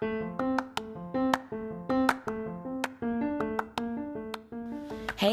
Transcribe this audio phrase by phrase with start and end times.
[0.00, 0.08] Hey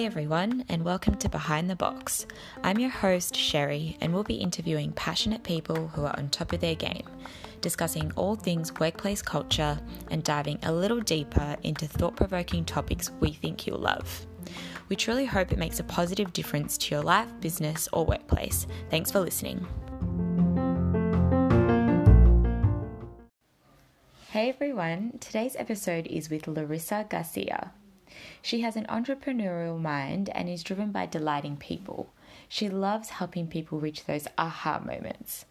[0.05, 2.27] everyone, and welcome to Behind the Box.
[2.65, 6.59] I'm your host, Sherry, and we'll be interviewing passionate people who are on top of
[6.59, 7.07] their game,
[7.61, 9.79] discussing all things workplace culture
[10.11, 14.27] and diving a little deeper into thought provoking topics we think you'll love.
[14.89, 18.67] We truly hope it makes a positive difference to your life, business, or workplace.
[18.89, 19.65] Thanks for listening.
[24.37, 27.71] Hey everyone, today's episode is with Larissa Garcia.
[28.43, 32.13] She has an entrepreneurial mind and is driven by delighting people.
[32.47, 35.45] She loves helping people reach those aha moments.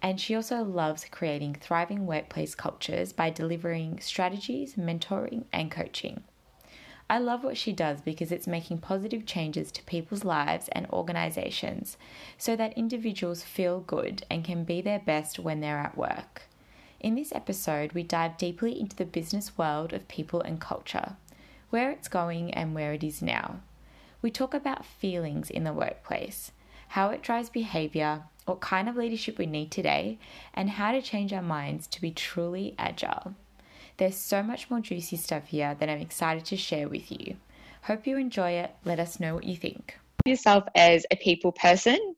[0.00, 6.22] And she also loves creating thriving workplace cultures by delivering strategies, mentoring, and coaching.
[7.10, 11.98] I love what she does because it's making positive changes to people's lives and organizations
[12.38, 16.44] so that individuals feel good and can be their best when they're at work.
[17.02, 21.16] In this episode, we dive deeply into the business world of people and culture,
[21.68, 23.58] where it's going and where it is now.
[24.22, 26.52] We talk about feelings in the workplace,
[26.90, 30.20] how it drives behavior, what kind of leadership we need today,
[30.54, 33.34] and how to change our minds to be truly agile.
[33.96, 37.34] There's so much more juicy stuff here that I'm excited to share with you.
[37.82, 38.76] Hope you enjoy it.
[38.84, 39.98] Let us know what you think.
[40.24, 42.14] Yourself as a people person,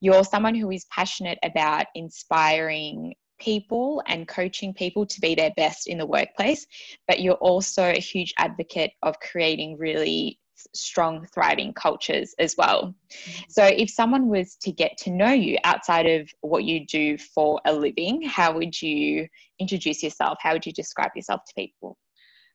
[0.00, 3.12] you're someone who is passionate about inspiring
[3.42, 6.66] people and coaching people to be their best in the workplace,
[7.08, 10.38] but you're also a huge advocate of creating really
[10.74, 12.94] strong, thriving cultures as well.
[13.10, 13.42] Mm-hmm.
[13.48, 17.60] So, if someone was to get to know you outside of what you do for
[17.64, 19.26] a living, how would you
[19.58, 20.38] introduce yourself?
[20.40, 21.98] How would you describe yourself to people?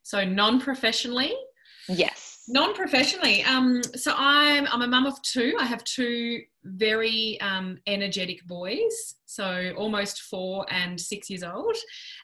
[0.04, 1.34] So, non professionally?
[1.90, 2.37] Yes.
[2.50, 5.56] Non-professionally, um, so I'm I'm a mum of two.
[5.60, 11.76] I have two very um, energetic boys, so almost four and six years old.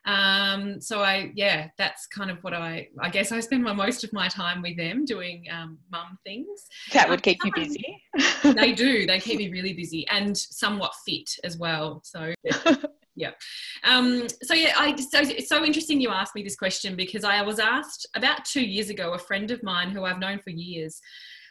[0.06, 4.06] Um, so I yeah, that's kind of what I I guess I spend my most
[4.06, 6.68] of my time with them doing um, mum things.
[6.94, 8.02] That would keep you busy.
[8.44, 9.06] they do.
[9.06, 12.02] They keep me really busy and somewhat fit as well.
[12.06, 12.34] So
[13.16, 13.32] yeah.
[13.84, 17.42] Um, so yeah i so it's so interesting you asked me this question because i
[17.42, 21.00] was asked about two years ago a friend of mine who i've known for years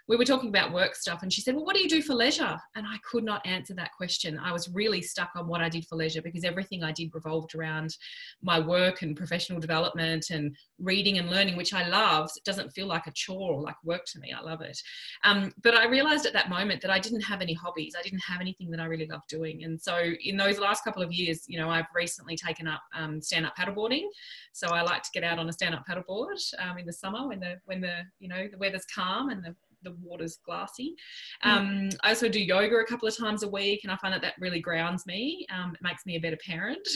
[0.09, 2.15] we were talking about work stuff and she said well what do you do for
[2.15, 2.59] leisure?
[2.75, 4.39] And i could not answer that question.
[4.39, 7.55] I was really stuck on what i did for leisure because everything i did revolved
[7.55, 7.97] around
[8.43, 12.87] my work and professional development and reading and learning which i love it doesn't feel
[12.87, 14.33] like a chore or like work to me.
[14.33, 14.79] I love it.
[15.25, 17.95] Um, but i realized at that moment that i didn't have any hobbies.
[17.99, 19.65] I didn't have anything that i really loved doing.
[19.65, 23.21] And so in those last couple of years you know i've recently taken up um,
[23.21, 24.07] stand-up paddleboarding.
[24.53, 27.41] So i like to get out on a stand-up paddleboard um, in the summer when
[27.41, 30.95] the when the you know the weather's calm and the the water's glassy.
[31.43, 34.23] Um, I also do yoga a couple of times a week, and I find that
[34.23, 35.47] that really grounds me.
[35.55, 36.87] Um, it makes me a better parent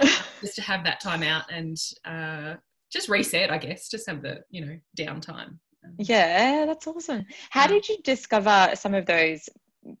[0.40, 2.54] just to have that time out and uh,
[2.92, 5.58] just reset, I guess, just have the you know downtime.
[5.84, 7.24] Um, yeah, that's awesome.
[7.50, 9.48] How did you discover some of those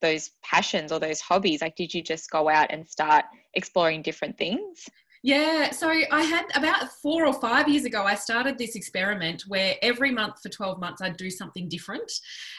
[0.00, 1.60] those passions or those hobbies?
[1.60, 4.88] Like, did you just go out and start exploring different things?
[5.24, 9.76] Yeah, so I had about four or five years ago, I started this experiment where
[9.80, 12.10] every month for 12 months I'd do something different.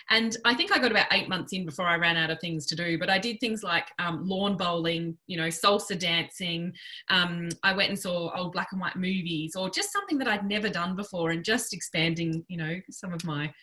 [0.10, 2.66] And I think I got about eight months in before I ran out of things
[2.68, 2.98] to do.
[2.98, 6.72] But I did things like um, lawn bowling, you know, salsa dancing.
[7.10, 10.48] Um, I went and saw old black and white movies or just something that I'd
[10.48, 13.54] never done before and just expanding, you know, some of my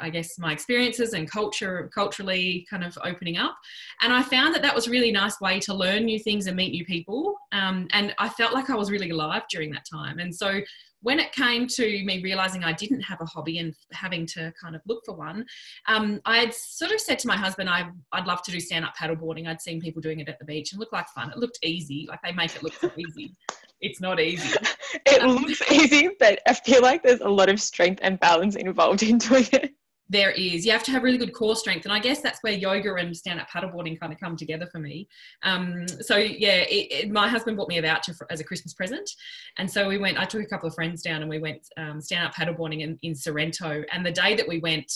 [0.00, 3.56] I guess my experiences and culture culturally kind of opening up
[4.02, 6.56] and i found that that was a really nice way to learn new things and
[6.56, 10.18] meet new people um, and i felt like i was really alive during that time
[10.18, 10.60] and so
[11.02, 14.74] when it came to me realizing I didn't have a hobby and having to kind
[14.74, 15.44] of look for one,
[15.88, 18.84] um, I had sort of said to my husband, I, would love to do stand
[18.84, 19.48] up paddleboarding.
[19.48, 21.30] I'd seen people doing it at the beach and looked like fun.
[21.30, 23.34] It looked easy, like they make it look so easy.
[23.82, 24.56] It's not easy.
[25.06, 29.02] it looks easy, but I feel like there's a lot of strength and balance involved
[29.02, 29.74] in doing it.
[30.08, 30.66] There is.
[30.66, 33.16] You have to have really good core strength and i guess that's where yoga and
[33.16, 35.08] stand-up paddleboarding kind of come together for me.
[35.42, 38.74] Um, so yeah it, it, my husband bought me a voucher for, as a christmas
[38.74, 39.10] present
[39.56, 41.98] and so we went i took a couple of friends down and we went um,
[42.00, 44.92] stand-up paddleboarding in, in sorrento and the day that we went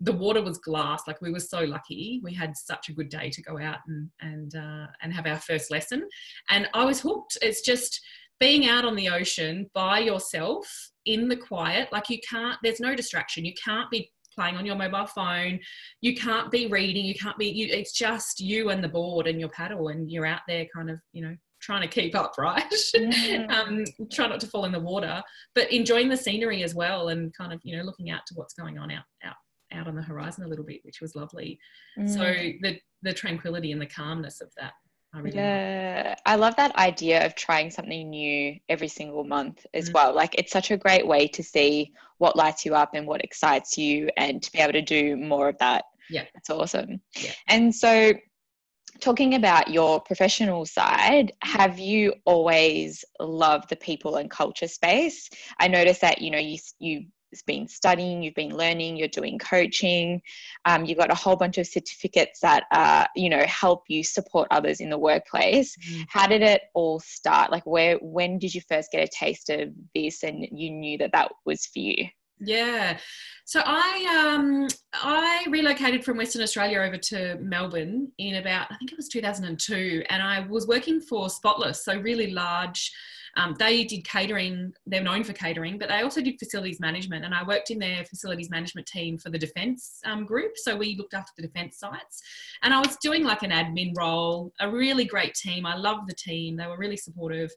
[0.00, 2.20] the water was glass like we were so lucky.
[2.22, 5.38] We had such a good day to go out and and uh, and have our
[5.38, 6.06] first lesson
[6.50, 7.38] and i was hooked.
[7.40, 8.00] It's just
[8.40, 12.94] being out on the ocean by yourself in the quiet like you can't there's no
[12.94, 15.58] distraction you can't be playing on your mobile phone.
[16.02, 17.04] You can't be reading.
[17.04, 17.46] You can't be.
[17.46, 20.90] You, it's just you and the board and your paddle, and you're out there, kind
[20.90, 22.62] of, you know, trying to keep up, right?
[23.48, 25.22] Um, try not to fall in the water,
[25.54, 28.54] but enjoying the scenery as well, and kind of, you know, looking out to what's
[28.54, 29.34] going on out out
[29.72, 31.58] out on the horizon a little bit, which was lovely.
[31.98, 32.08] Mm.
[32.08, 32.22] So
[32.62, 34.72] the the tranquility and the calmness of that
[35.16, 39.88] I really yeah, I love that idea of trying something new every single month as
[39.88, 39.94] mm.
[39.94, 40.14] well.
[40.14, 43.78] Like it's such a great way to see what lights you up and what excites
[43.78, 45.86] you and to be able to do more of that.
[46.10, 46.24] Yeah.
[46.34, 47.00] That's awesome.
[47.18, 47.32] Yeah.
[47.48, 48.12] And so
[49.00, 55.30] talking about your professional side, have you always loved the people and culture space?
[55.58, 57.06] I noticed that, you know, you you
[57.42, 60.22] been studying, you've been learning, you're doing coaching,
[60.64, 64.48] um, you've got a whole bunch of certificates that uh, you know help you support
[64.50, 65.76] others in the workplace.
[65.76, 66.02] Mm-hmm.
[66.08, 67.50] How did it all start?
[67.50, 71.12] Like, where when did you first get a taste of this, and you knew that
[71.12, 72.06] that was for you?
[72.38, 72.98] Yeah.
[73.44, 78.92] So I um I relocated from Western Australia over to Melbourne in about I think
[78.92, 82.92] it was 2002 and I was working for Spotless so really large
[83.36, 87.24] um, they did catering, they're known for catering, but they also did facilities management.
[87.24, 90.52] And I worked in their facilities management team for the defence um, group.
[90.56, 92.22] So we looked after the defence sites.
[92.62, 95.66] And I was doing like an admin role, a really great team.
[95.66, 97.50] I loved the team, they were really supportive.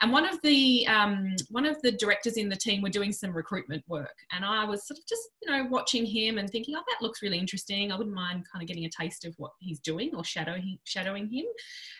[0.00, 3.32] And one of the, um, one of the directors in the team were doing some
[3.32, 4.16] recruitment work.
[4.32, 7.22] And I was sort of just, you know, watching him and thinking, oh, that looks
[7.22, 7.92] really interesting.
[7.92, 11.28] I wouldn't mind kind of getting a taste of what he's doing or shadowing, shadowing
[11.28, 11.44] him.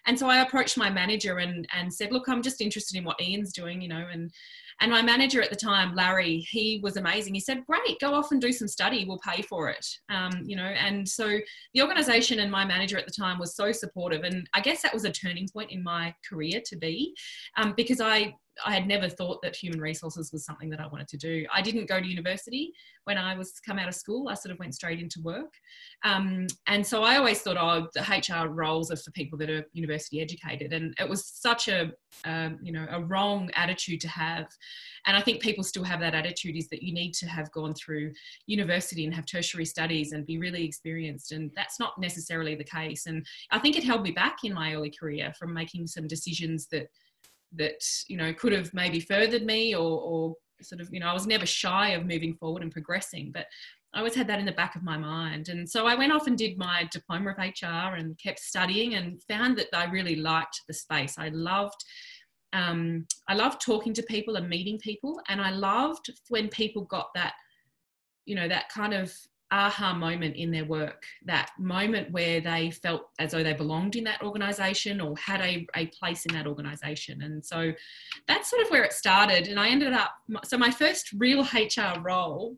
[0.06, 3.19] And so I approached my manager and, and said, look, I'm just interested in what
[3.20, 4.30] Ian's doing, you know, and
[4.82, 7.34] and my manager at the time, Larry, he was amazing.
[7.34, 9.04] He said, "Great, go off and do some study.
[9.04, 11.38] We'll pay for it." Um, you know, and so
[11.74, 14.94] the organisation and my manager at the time was so supportive, and I guess that
[14.94, 17.14] was a turning point in my career to be,
[17.56, 18.34] um, because I
[18.64, 21.46] I had never thought that human resources was something that I wanted to do.
[21.52, 22.72] I didn't go to university
[23.04, 24.28] when I was come out of school.
[24.28, 25.52] I sort of went straight into work,
[26.04, 29.64] um, and so I always thought, oh, the HR roles are for people that are
[29.72, 31.92] university educated, and it was such a
[32.24, 34.46] um, you know a wrong attitude to have.
[35.06, 37.74] And I think people still have that attitude is that you need to have gone
[37.74, 38.12] through
[38.46, 43.06] university and have tertiary studies and be really experienced, and that's not necessarily the case.
[43.06, 46.66] And I think it held me back in my early career from making some decisions
[46.68, 46.88] that
[47.56, 51.12] that you know could have maybe furthered me or, or sort of you know I
[51.12, 53.46] was never shy of moving forward and progressing, but
[53.92, 55.48] I always had that in the back of my mind.
[55.48, 59.20] And so I went off and did my diploma of HR and kept studying and
[59.24, 61.16] found that I really liked the space.
[61.18, 61.84] I loved
[62.52, 67.08] um, I loved talking to people and meeting people, and I loved when people got
[67.14, 67.34] that
[68.26, 69.12] you know that kind of
[69.50, 74.04] aha moment in their work, that moment where they felt as though they belonged in
[74.04, 77.22] that organization or had a, a place in that organization.
[77.22, 77.72] And so
[78.28, 79.48] that's sort of where it started.
[79.48, 80.12] And I ended up,
[80.44, 82.56] so my first real HR role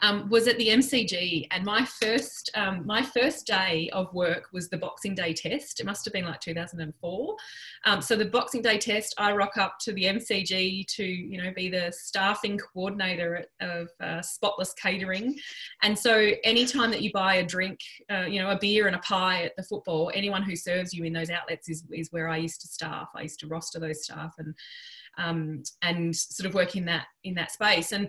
[0.00, 4.68] um, was at the MCG, and my first um, my first day of work was
[4.68, 5.80] the Boxing Day test.
[5.80, 7.36] It must have been like 2004.
[7.84, 11.52] Um, so the Boxing Day test, I rock up to the MCG to you know
[11.54, 15.36] be the staffing coordinator of uh, Spotless Catering,
[15.82, 17.80] and so anytime that you buy a drink,
[18.10, 21.04] uh, you know a beer and a pie at the football, anyone who serves you
[21.04, 23.08] in those outlets is is where I used to staff.
[23.16, 24.54] I used to roster those staff and
[25.18, 27.90] um, and sort of work in that in that space.
[27.90, 28.08] And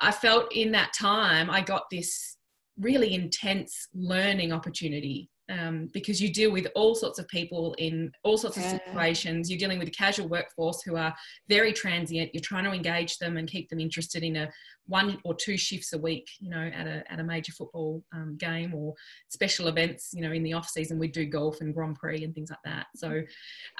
[0.00, 2.36] I felt in that time I got this
[2.78, 8.36] really intense learning opportunity um, because you deal with all sorts of people in all
[8.36, 9.50] sorts of situations.
[9.50, 11.14] You're dealing with a casual workforce who are
[11.48, 12.30] very transient.
[12.34, 14.50] You're trying to engage them and keep them interested in a
[14.86, 18.36] one or two shifts a week, you know, at a, at a major football um,
[18.38, 18.94] game or
[19.28, 20.10] special events.
[20.12, 22.58] You know, in the off season, we do golf and Grand Prix and things like
[22.64, 22.86] that.
[22.94, 23.22] So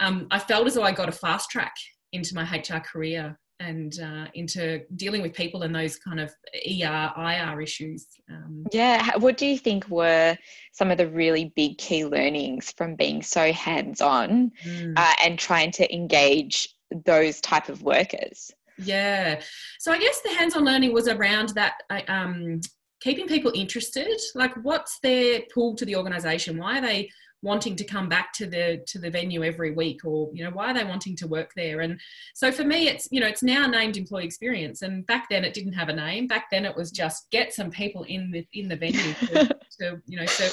[0.00, 1.74] um, I felt as though I got a fast track
[2.12, 7.12] into my HR career and uh, into dealing with people and those kind of ER,
[7.16, 8.06] IR issues.
[8.30, 10.36] Um, yeah, what do you think were
[10.72, 14.92] some of the really big key learnings from being so hands on mm.
[14.96, 16.68] uh, and trying to engage
[17.04, 18.50] those type of workers?
[18.78, 19.40] Yeah,
[19.80, 21.74] so I guess the hands on learning was around that.
[22.08, 22.60] Um,
[23.00, 27.08] keeping people interested like what's their pull to the organization why are they
[27.42, 30.70] wanting to come back to the to the venue every week or you know why
[30.70, 31.80] are they wanting to work there?
[31.80, 32.00] And
[32.34, 34.82] so for me it's you know it's now named employee experience.
[34.82, 36.26] And back then it didn't have a name.
[36.26, 40.02] Back then it was just get some people in the in the venue to, to
[40.06, 40.52] you know serve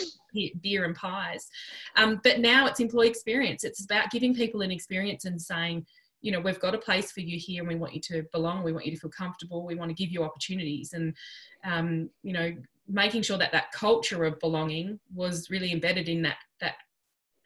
[0.61, 1.49] beer and pies.
[1.95, 3.63] Um, but now it's employee experience.
[3.63, 5.85] It's about giving people an experience and saying
[6.21, 7.63] you know we've got a place for you here.
[7.63, 8.63] And we want you to belong.
[8.63, 9.65] We want you to feel comfortable.
[9.65, 10.93] We want to give you opportunities.
[10.93, 11.15] And
[11.63, 12.53] um, you know
[12.87, 16.75] making sure that that culture of belonging was really embedded in that that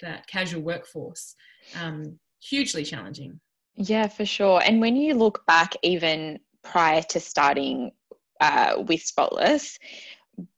[0.01, 1.35] that casual workforce
[1.79, 3.39] um, hugely challenging.
[3.75, 4.61] Yeah for sure.
[4.63, 7.91] And when you look back even prior to starting
[8.39, 9.77] uh, with spotless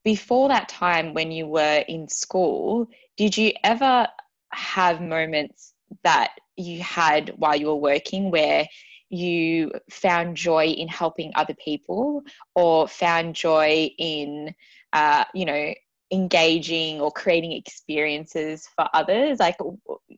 [0.04, 4.08] before that time when you were in school did you ever
[4.52, 5.74] have moments
[6.04, 8.68] that you had while you were working where
[9.12, 12.24] you found joy in helping other people
[12.56, 14.56] or found joy in
[14.94, 15.74] uh, you know
[16.12, 19.56] engaging or creating experiences for others like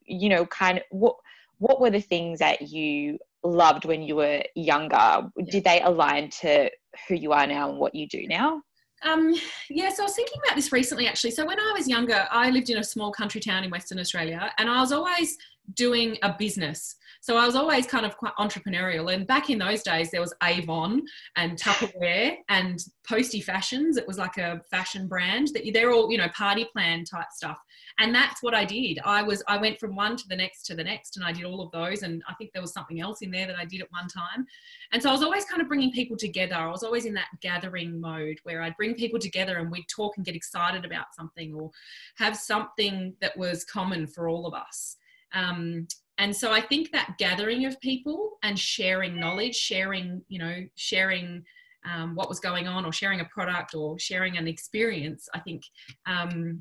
[0.06, 1.16] you know kind of what
[1.58, 6.70] what were the things that you loved when you were younger did they align to
[7.08, 8.62] who you are now and what you do now
[9.06, 9.36] um,
[9.70, 11.32] yeah, so I was thinking about this recently actually.
[11.32, 14.50] So when I was younger, I lived in a small country town in Western Australia
[14.58, 15.38] and I was always
[15.76, 16.96] doing a business.
[17.24, 19.14] So I was always kind of quite entrepreneurial.
[19.14, 21.04] And back in those days, there was Avon
[21.38, 23.96] and Tupperware and Posty Fashions.
[23.96, 27.58] It was like a fashion brand that they're all, you know, party plan type stuff.
[27.98, 29.00] And that's what I did.
[29.06, 31.46] I was, I went from one to the next to the next and I did
[31.46, 32.04] all of those.
[32.04, 34.46] And I think there was something else in there that I did at one time.
[34.92, 36.56] And so I was always kind of bringing people together.
[36.56, 40.18] I was always in that gathering mode where I'd bring people together and we'd talk
[40.18, 41.72] and get excited about something or
[42.18, 44.98] have something that was common for all of us.
[45.34, 50.64] Um, and so I think that gathering of people and sharing knowledge, sharing, you know,
[50.76, 51.44] sharing
[51.86, 55.64] um, what was going on or sharing a product or sharing an experience, I think,
[56.06, 56.60] um,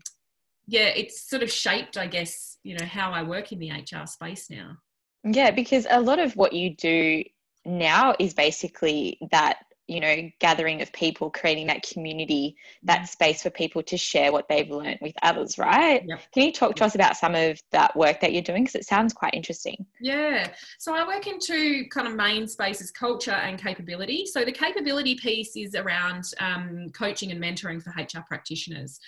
[0.66, 4.06] yeah, it's sort of shaped, I guess, you know, how I work in the HR
[4.06, 4.76] space now.
[5.24, 7.22] Yeah, because a lot of what you do
[7.64, 9.58] now is basically that
[9.92, 13.06] you know gathering of people creating that community that mm-hmm.
[13.06, 16.02] space for people to share what they've learned with others right?
[16.06, 16.20] Yep.
[16.32, 18.64] can you talk to us about some of that work that you're doing?
[18.64, 19.84] Because it sounds quite interesting.
[20.00, 20.48] Yeah.
[20.78, 24.26] So i work in two kind of main spaces culture and capability.
[24.26, 28.98] So the capability piece is around um, coaching and mentoring for hr practitioners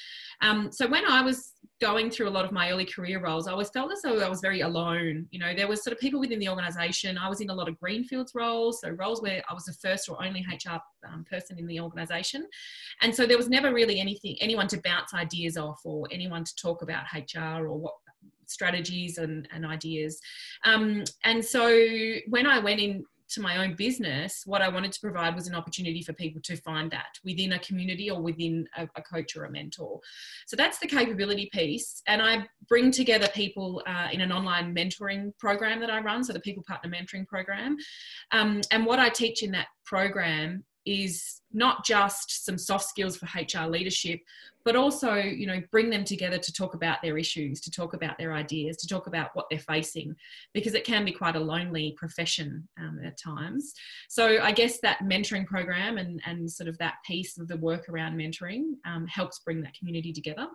[0.40, 3.52] um, so when I was going through a lot of my early career roles, I
[3.52, 5.26] always felt as though I was very alone.
[5.30, 7.18] You know, there was sort of people within the organisation.
[7.18, 10.08] I was in a lot of greenfields roles, so roles where I was the first
[10.08, 12.46] or only HR um, person in the organisation,
[13.02, 16.56] and so there was never really anything, anyone to bounce ideas off, or anyone to
[16.56, 17.94] talk about HR or what
[18.46, 20.20] strategies and, and ideas.
[20.64, 21.68] Um, and so
[22.28, 25.54] when I went in to my own business, what I wanted to provide was an
[25.54, 29.44] opportunity for people to find that within a community or within a, a coach or
[29.44, 30.00] a mentor.
[30.46, 32.02] So that's the capability piece.
[32.06, 36.32] And I bring together people uh, in an online mentoring program that I run, so
[36.32, 37.76] the People Partner Mentoring Program.
[38.32, 43.26] Um, and what I teach in that program is not just some soft skills for
[43.26, 44.20] HR leadership,
[44.64, 48.18] but also, you know, bring them together to talk about their issues, to talk about
[48.18, 50.16] their ideas, to talk about what they're facing,
[50.54, 53.74] because it can be quite a lonely profession um, at times.
[54.08, 57.88] So I guess that mentoring program and, and sort of that piece of the work
[57.88, 60.48] around mentoring um, helps bring that community together.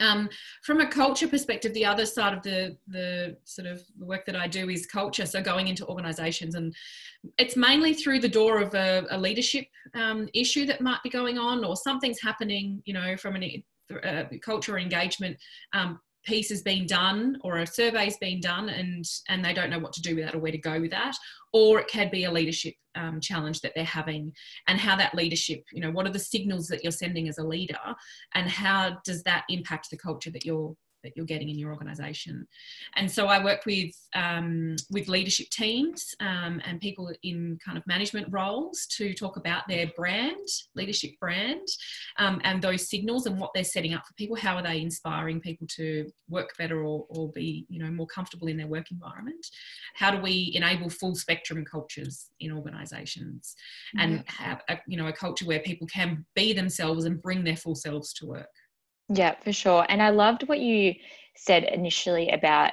[0.00, 0.28] Um,
[0.62, 4.48] from a culture perspective, the other side of the the sort of work that I
[4.48, 5.26] do is culture.
[5.26, 6.74] So going into organisations, and
[7.38, 11.38] it's mainly through the door of a, a leadership um, issue that might be going
[11.38, 13.62] on, or something's happening, you know, from an
[14.04, 15.36] uh, culture engagement
[15.72, 19.78] um, piece has been done or a survey's been done and and they don't know
[19.78, 21.16] what to do with that or where to go with that
[21.52, 24.32] or it can be a leadership um, challenge that they're having
[24.68, 27.44] and how that leadership you know what are the signals that you're sending as a
[27.44, 27.78] leader
[28.34, 32.46] and how does that impact the culture that you're that you're getting in your organization.
[32.96, 37.86] And so I work with um, with leadership teams um, and people in kind of
[37.86, 41.66] management roles to talk about their brand, leadership brand,
[42.18, 44.36] um, and those signals and what they're setting up for people.
[44.36, 48.48] How are they inspiring people to work better or, or be you know more comfortable
[48.48, 49.46] in their work environment?
[49.94, 53.54] How do we enable full spectrum cultures in organizations
[53.98, 57.56] and have a, you know a culture where people can be themselves and bring their
[57.56, 58.48] full selves to work?
[59.12, 59.84] Yeah, for sure.
[59.88, 60.94] And I loved what you
[61.36, 62.72] said initially about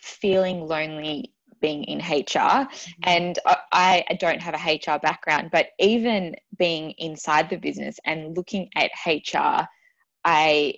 [0.00, 2.64] feeling lonely being in HR.
[2.66, 3.02] Mm-hmm.
[3.04, 3.38] And
[3.72, 8.70] I, I don't have a HR background, but even being inside the business and looking
[8.76, 9.66] at HR,
[10.24, 10.74] I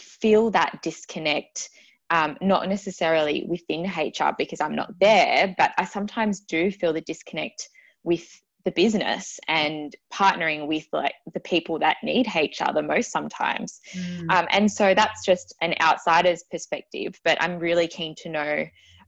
[0.00, 1.70] feel that disconnect.
[2.10, 7.02] Um, not necessarily within HR because I'm not there, but I sometimes do feel the
[7.02, 7.68] disconnect
[8.02, 8.26] with
[8.68, 13.80] the business and partnering with like the people that need HR the most sometimes.
[13.94, 14.30] Mm.
[14.30, 18.66] Um, and so that's just an outsider's perspective, but I'm really keen to know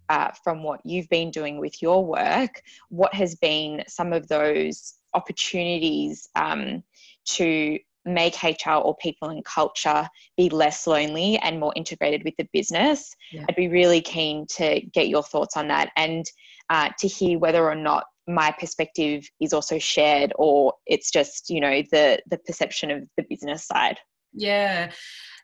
[0.09, 4.95] uh, from what you've been doing with your work, what has been some of those
[5.13, 6.83] opportunities um,
[7.27, 12.49] to make HR or people and culture be less lonely and more integrated with the
[12.55, 13.15] business.
[13.31, 13.45] Yeah.
[13.47, 16.25] I'd be really keen to get your thoughts on that and
[16.71, 21.61] uh, to hear whether or not my perspective is also shared or it's just you
[21.61, 23.99] know the the perception of the business side.
[24.33, 24.93] Yeah.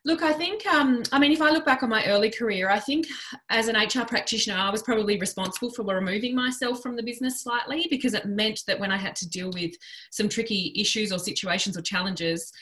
[0.05, 2.79] Look i think um, i mean if i look back on my early career i
[2.79, 3.09] think
[3.51, 7.89] as an hr practitioner i was probably responsible for removing myself from the business slightly
[7.91, 9.73] because it meant that when i had to deal with
[10.13, 12.53] some tricky issues or situations or challenges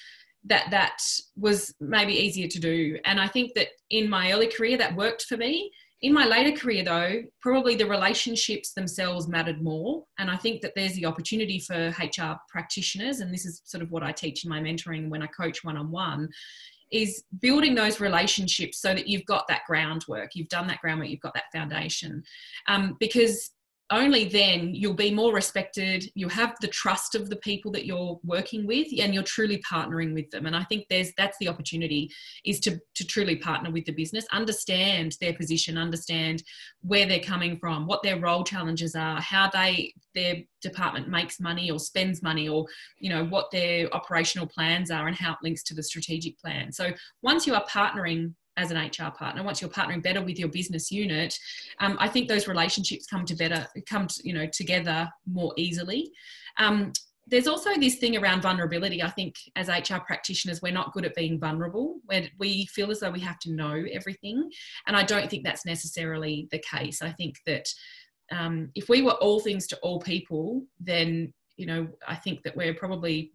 [0.47, 0.99] that that
[1.37, 2.99] was maybe easier to do.
[3.05, 5.71] And i think that in my early career that worked for me
[6.05, 10.05] in my later career, though, probably the relationships themselves mattered more.
[10.19, 13.91] And I think that there's the opportunity for HR practitioners, and this is sort of
[13.91, 16.29] what I teach in my mentoring when I coach one on one,
[16.93, 21.21] is building those relationships so that you've got that groundwork, you've done that groundwork, you've
[21.21, 22.23] got that foundation.
[22.69, 23.53] Um, because
[23.91, 28.19] only then you'll be more respected you'll have the trust of the people that you're
[28.25, 30.47] working with and you're truly partnering with them.
[30.47, 32.11] And i think there's that's the opportunity
[32.45, 36.43] is to to truly partner with the business understand their position understand
[36.83, 41.71] where they're coming from what their role challenges are how they their department makes money
[41.71, 42.67] or spends money or
[42.99, 46.73] you know what their operational plans are and how it links to the strategic plan.
[46.73, 50.49] So once you are partnering as an HR partner, once you're partnering better with your
[50.49, 51.37] business unit,
[51.81, 56.11] um, I think those relationships come to better, come to, you know together more easily.
[56.59, 56.93] Um,
[57.27, 59.03] there's also this thing around vulnerability.
[59.03, 61.97] I think as HR practitioners, we're not good at being vulnerable.
[62.05, 64.51] Where we feel as though we have to know everything,
[64.87, 67.03] and I don't think that's necessarily the case.
[67.03, 67.67] I think that
[68.31, 72.57] um, if we were all things to all people, then you know I think that
[72.57, 73.33] we're probably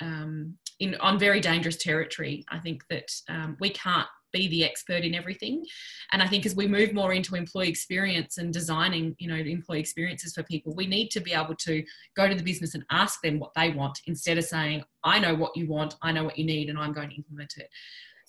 [0.00, 2.44] um, in on very dangerous territory.
[2.48, 5.64] I think that um, we can't be the expert in everything.
[6.12, 9.80] And I think as we move more into employee experience and designing, you know, employee
[9.80, 11.84] experiences for people, we need to be able to
[12.16, 15.34] go to the business and ask them what they want instead of saying, I know
[15.34, 17.68] what you want, I know what you need, and I'm going to implement it.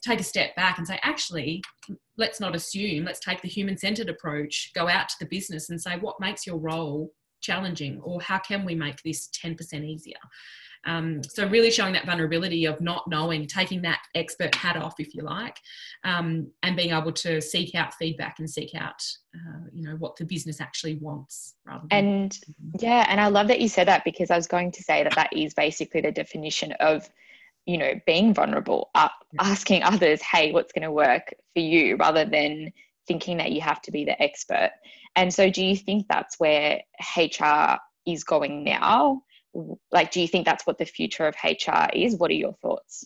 [0.04, 1.64] Take a step back and say, actually,
[2.18, 5.82] let's not assume, let's take the human centered approach, go out to the business and
[5.82, 7.12] say, what makes your role
[7.42, 10.18] challenging or how can we make this 10% easier
[10.86, 15.14] um, so really showing that vulnerability of not knowing, taking that expert hat off, if
[15.14, 15.58] you like,
[16.04, 19.02] um, and being able to seek out feedback and seek out,
[19.36, 21.56] uh, you know, what the business actually wants.
[21.66, 22.38] Rather and
[22.80, 25.16] yeah, and I love that you said that because I was going to say that
[25.16, 27.10] that is basically the definition of
[27.66, 31.98] you know being vulnerable uh, asking others hey what's going to work for you?
[31.98, 32.72] rather than
[33.08, 34.72] thinking that you have to be the expert.
[35.16, 36.82] And so do you think that's where
[37.18, 39.22] hr is going now
[39.92, 43.06] like do you think that's what the future of hr is what are your thoughts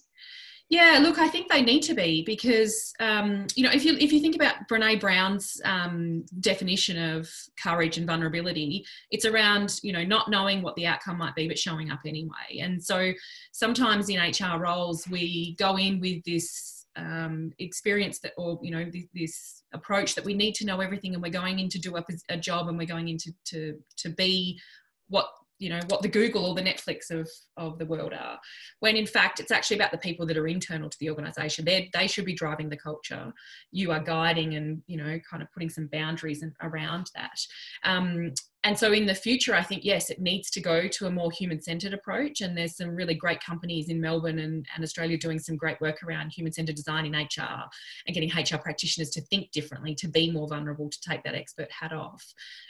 [0.71, 4.13] yeah, look, I think they need to be because um, you know if you if
[4.13, 7.29] you think about Brene Brown's um, definition of
[7.61, 11.59] courage and vulnerability, it's around you know not knowing what the outcome might be but
[11.59, 12.59] showing up anyway.
[12.61, 13.11] And so
[13.51, 18.85] sometimes in HR roles we go in with this um, experience that or you know
[18.89, 21.95] this, this, approach that we need to know everything and we're going in to do
[21.95, 24.59] a, a job and we're going into to to be
[25.07, 25.27] what
[25.61, 28.39] you know what the google or the netflix of of the world are
[28.79, 31.65] when in fact it's actually about the people that are internal to the organization.
[31.65, 33.31] They they should be driving the culture.
[33.71, 37.39] You are guiding and you know kind of putting some boundaries around that.
[37.83, 41.09] Um, and so in the future i think yes it needs to go to a
[41.09, 45.17] more human centered approach and there's some really great companies in melbourne and, and australia
[45.17, 47.63] doing some great work around human centered design in hr
[48.05, 51.71] and getting hr practitioners to think differently to be more vulnerable to take that expert
[51.71, 52.23] hat off.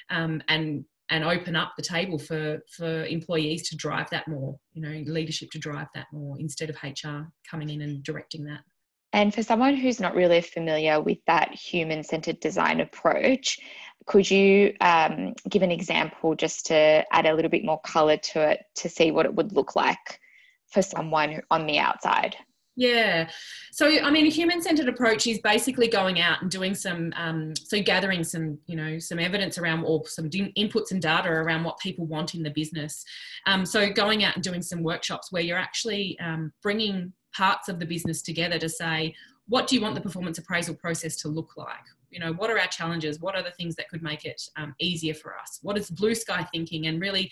[0.09, 4.81] Um, and and open up the table for for employees to drive that more you
[4.81, 8.61] know leadership to drive that more instead of hr coming in and directing that.
[9.13, 13.59] And for someone who's not really familiar with that human centered design approach
[14.07, 18.49] could you um, give an example just to add a little bit more color to
[18.49, 20.19] it to see what it would look like
[20.69, 22.35] for someone on the outside
[22.81, 23.29] yeah.
[23.71, 27.55] So, I mean, a human centered approach is basically going out and doing some, um,
[27.55, 31.77] so gathering some, you know, some evidence around or some inputs and data around what
[31.77, 33.05] people want in the business.
[33.45, 37.77] Um, so, going out and doing some workshops where you're actually um, bringing parts of
[37.77, 39.13] the business together to say,
[39.47, 41.85] what do you want the performance appraisal process to look like?
[42.11, 43.19] You know, what are our challenges?
[43.19, 45.59] What are the things that could make it um, easier for us?
[45.61, 46.87] What is blue sky thinking?
[46.87, 47.31] And really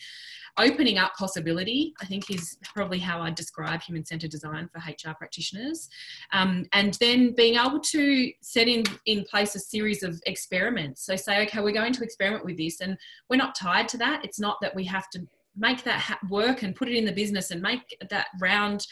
[0.58, 5.14] opening up possibility, I think, is probably how I describe human centered design for HR
[5.14, 5.90] practitioners.
[6.34, 11.06] Um, and then being able to set in, in place a series of experiments.
[11.06, 12.98] So, say, okay, we're going to experiment with this, and
[13.30, 14.26] we're not tied to that.
[14.26, 15.26] It's not that we have to
[15.58, 18.86] make that work and put it in the business and make that round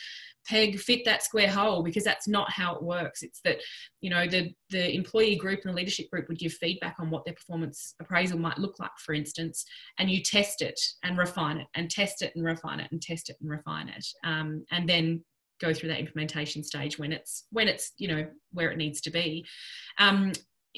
[0.47, 3.23] peg fit that square hole because that's not how it works.
[3.23, 3.57] It's that
[4.01, 7.25] you know the the employee group and the leadership group would give feedback on what
[7.25, 9.65] their performance appraisal might look like for instance
[9.97, 13.29] and you test it and refine it and test it and refine it and test
[13.29, 15.23] it and refine it um, and then
[15.60, 19.12] go through that implementation stage when it's when it's you know where it needs to
[19.12, 19.45] be.
[19.97, 20.31] Um,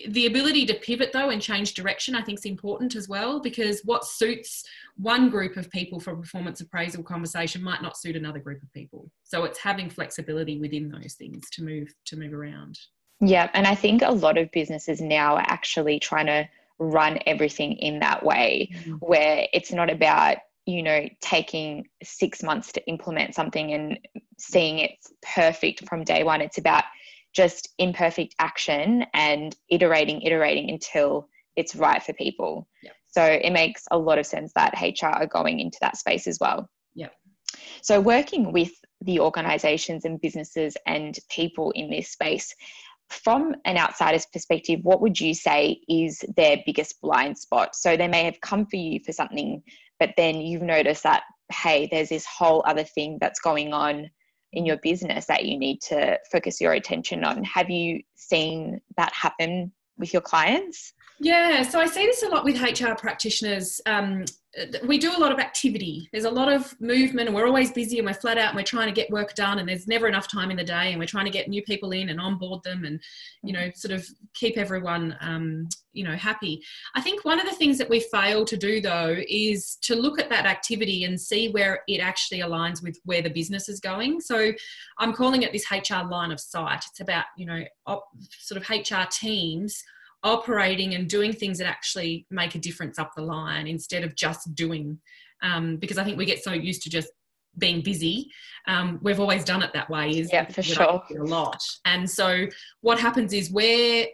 [0.09, 3.81] the ability to pivot though and change direction i think is important as well because
[3.83, 4.63] what suits
[4.99, 9.09] one group of people for performance appraisal conversation might not suit another group of people.
[9.23, 12.77] So it's having flexibility within those things to move to move around.
[13.21, 16.47] Yeah and i think a lot of businesses now are actually trying to
[16.79, 18.93] run everything in that way mm-hmm.
[18.95, 23.99] where it's not about you know taking six months to implement something and
[24.39, 26.41] seeing it's perfect from day one.
[26.41, 26.85] It's about
[27.33, 32.67] just imperfect action and iterating, iterating until it's right for people.
[32.83, 32.93] Yep.
[33.07, 36.39] So it makes a lot of sense that HR are going into that space as
[36.39, 36.69] well.
[36.95, 37.13] Yep.
[37.81, 42.53] So working with the organizations and businesses and people in this space,
[43.09, 47.75] from an outsider's perspective, what would you say is their biggest blind spot?
[47.75, 49.63] So they may have come for you for something,
[49.99, 54.09] but then you've noticed that, hey, there's this whole other thing that's going on
[54.53, 57.43] in your business that you need to focus your attention on.
[57.43, 60.93] Have you seen that happen with your clients?
[61.19, 63.81] Yeah, so I see this a lot with HR practitioners.
[63.85, 64.23] Um,
[64.83, 66.09] we do a lot of activity.
[66.11, 68.63] There's a lot of movement, and we're always busy and we're flat out and we're
[68.63, 71.05] trying to get work done, and there's never enough time in the day, and we're
[71.05, 72.99] trying to get new people in and onboard them, and
[73.43, 76.61] you know, sort of keep everyone, um, you know, happy.
[76.95, 80.19] I think one of the things that we fail to do though is to look
[80.19, 84.19] at that activity and see where it actually aligns with where the business is going.
[84.19, 84.51] So
[84.97, 86.83] I'm calling it this HR line of sight.
[86.89, 88.07] It's about you know, op,
[88.39, 89.83] sort of HR teams
[90.23, 94.53] operating and doing things that actually make a difference up the line instead of just
[94.55, 94.99] doing.
[95.41, 97.09] Um, because I think we get so used to just
[97.57, 98.29] being busy.
[98.67, 100.09] Um, we've always done it that way.
[100.11, 101.01] Is yeah, for sure.
[101.17, 101.61] A lot.
[101.85, 102.45] And so
[102.81, 104.07] what happens is where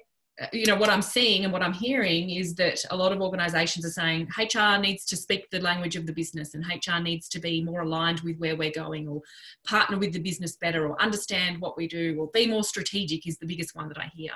[0.52, 3.86] you know what i'm seeing and what i'm hearing is that a lot of organizations
[3.86, 7.40] are saying hr needs to speak the language of the business and hr needs to
[7.40, 9.22] be more aligned with where we're going or
[9.66, 13.38] partner with the business better or understand what we do or be more strategic is
[13.38, 14.32] the biggest one that i hear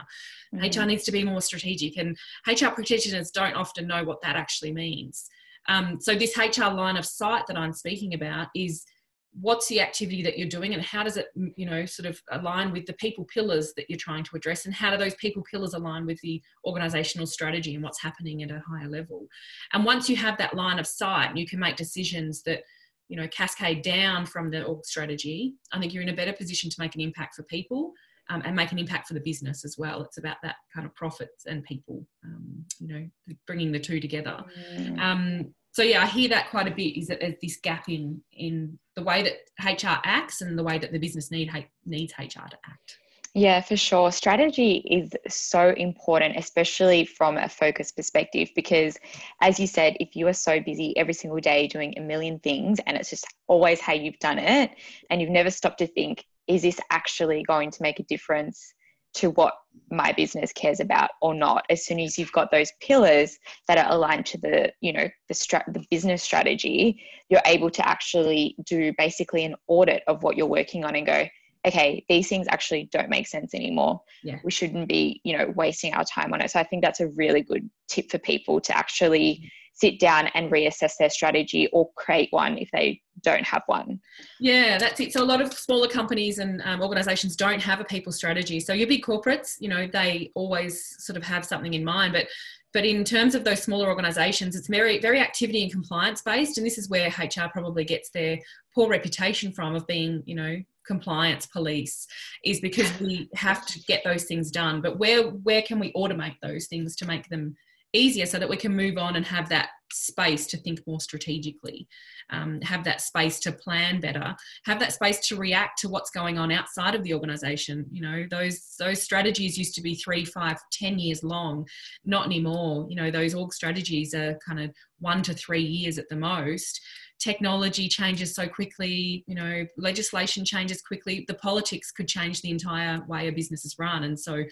[0.53, 0.81] mm-hmm.
[0.81, 4.71] hr needs to be more strategic and hr practitioners don't often know what that actually
[4.71, 5.29] means
[5.67, 8.85] um, so this hr line of sight that i'm speaking about is
[9.33, 12.71] what's the activity that you're doing and how does it you know sort of align
[12.71, 15.75] with the people pillars that you're trying to address and how do those people pillars
[15.75, 19.27] align with the organizational strategy and what's happening at a higher level.
[19.73, 22.63] And once you have that line of sight you can make decisions that
[23.09, 25.55] you know cascade down from the org strategy.
[25.73, 27.91] I think you're in a better position to make an impact for people
[28.29, 30.01] um, and make an impact for the business as well.
[30.03, 34.43] It's about that kind of profits and people um, you know bringing the two together.
[34.77, 34.99] Mm.
[34.99, 36.99] um, so yeah, I hear that quite a bit.
[36.99, 40.77] Is that there's this gap in in the way that HR acts and the way
[40.77, 41.49] that the business need
[41.85, 42.97] needs HR to act.
[43.33, 44.11] Yeah, for sure.
[44.11, 48.97] Strategy is so important, especially from a focus perspective, because
[49.39, 52.79] as you said, if you are so busy every single day doing a million things
[52.85, 54.71] and it's just always how you've done it,
[55.09, 58.73] and you've never stopped to think, is this actually going to make a difference
[59.15, 59.53] to what
[59.91, 63.91] my business cares about or not as soon as you've got those pillars that are
[63.91, 68.93] aligned to the you know the strat- the business strategy you're able to actually do
[68.97, 71.25] basically an audit of what you're working on and go
[71.65, 74.01] okay these things actually don't make sense anymore.
[74.23, 74.39] Yeah.
[74.43, 76.51] we shouldn't be you know wasting our time on it.
[76.51, 79.47] So i think that's a really good tip for people to actually mm-hmm.
[79.79, 83.99] Sit down and reassess their strategy or create one if they don't have one.
[84.39, 85.13] Yeah, that's it.
[85.13, 88.59] So a lot of smaller companies and um, organizations don't have a people strategy.
[88.59, 92.27] So your big corporates, you know, they always sort of have something in mind, but
[92.71, 96.67] but in terms of those smaller organizations it's very very activity and compliance based and
[96.67, 98.37] this is where hr probably gets their
[98.75, 102.05] poor reputation from of being you know compliance police
[102.45, 106.35] is because we have to get those things done but where where can we automate
[106.43, 107.55] those things to make them
[107.93, 111.87] easier so that we can move on and have that space to think more strategically,
[112.29, 116.37] um, have that space to plan better, have that space to react to what's going
[116.37, 117.85] on outside of the organization.
[117.91, 121.67] You know, those those strategies used to be three, five, ten years long,
[122.05, 122.85] not anymore.
[122.89, 126.81] You know, those org strategies are kind of one to three years at the most
[127.19, 133.03] technology changes so quickly you know legislation changes quickly the politics could change the entire
[133.07, 134.03] way a business is run.
[134.03, 134.43] And so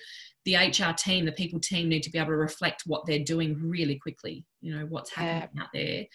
[0.45, 3.57] the hr team the people team need to be able to reflect what they're doing
[3.59, 5.61] really quickly you know what's happening yeah.
[5.61, 6.05] out there.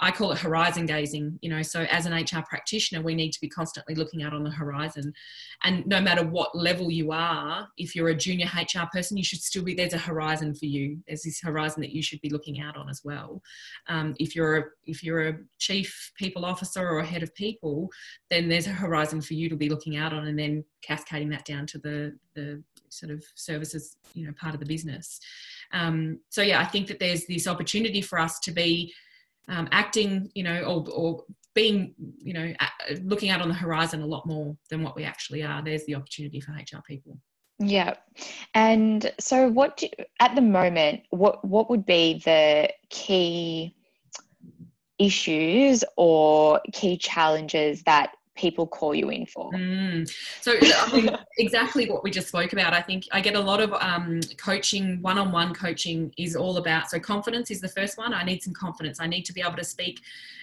[0.00, 3.40] I call it horizon gazing you know so as an hr practitioner we need to
[3.40, 5.12] be constantly looking out on the horizon.
[5.64, 9.40] And no matter what level you are if you're a junior hr person you should
[9.40, 10.98] still be there's a horizon for you.
[11.06, 13.42] There's this horizon that you should be looking out on as well.
[13.88, 17.90] Um, if you're a, if you're a chief people officer or a head of people
[18.30, 21.44] then there's a horizon for you to be looking out on and then cascading that
[21.44, 22.62] down to the the
[22.92, 25.20] sort of services you know part of the business
[25.72, 28.92] um, so yeah, I think that there's this opportunity for us to be
[29.48, 31.24] um, acting, you know, or, or
[31.54, 32.52] being, you know,
[33.02, 35.62] looking out on the horizon a lot more than what we actually are.
[35.62, 37.18] There's the opportunity for HR people.
[37.58, 37.94] Yeah.
[38.54, 39.88] And so what do,
[40.20, 43.76] at the moment what what would be the key
[44.98, 49.50] issues or key challenges that people call you in for.
[49.52, 50.10] Mm.
[50.40, 52.72] So, I mean, exactly what we just spoke about.
[52.72, 56.56] I think I get a lot of um, coaching, one on one coaching is all
[56.56, 56.90] about.
[56.90, 58.14] So, confidence is the first one.
[58.14, 59.00] I need some confidence.
[59.00, 60.00] I need to be able to speak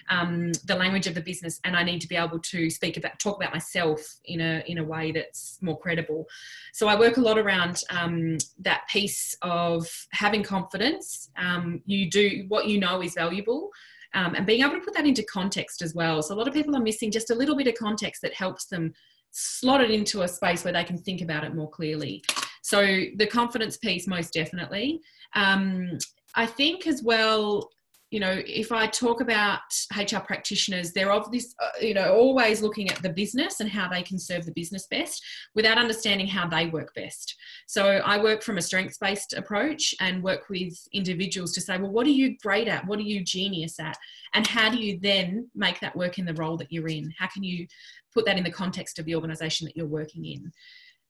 [0.08, 3.18] um, the language of the business and I need to be able to speak about,
[3.18, 6.26] talk about myself in a, in a way that's more credible.
[6.72, 11.30] So, I work a lot around um, that piece of having confidence.
[11.36, 13.70] Um, you do what you know is valuable
[14.14, 16.22] um, and being able to put that into context as well.
[16.22, 18.66] So a lot of people are missing just a little bit of context that helps
[18.66, 18.92] them
[19.30, 22.22] slot it into a space where they can think about it more clearly.
[22.62, 22.80] So
[23.16, 25.00] the confidence piece, most definitely.
[25.34, 25.98] Um,
[26.34, 27.70] I think as well,
[28.10, 29.60] you know, if I talk about
[29.96, 33.88] HR practitioners, they're of this, uh, you know, always looking at the business and how
[33.88, 35.22] they can serve the business best
[35.54, 37.36] without understanding how they work best.
[37.68, 41.92] So I work from a strengths based approach and work with individuals to say, well,
[41.92, 42.84] what are you great at?
[42.86, 43.96] What are you genius at?
[44.34, 47.14] And how do you then make that work in the role that you're in?
[47.16, 47.68] How can you
[48.12, 50.50] put that in the context of the organization that you're working in?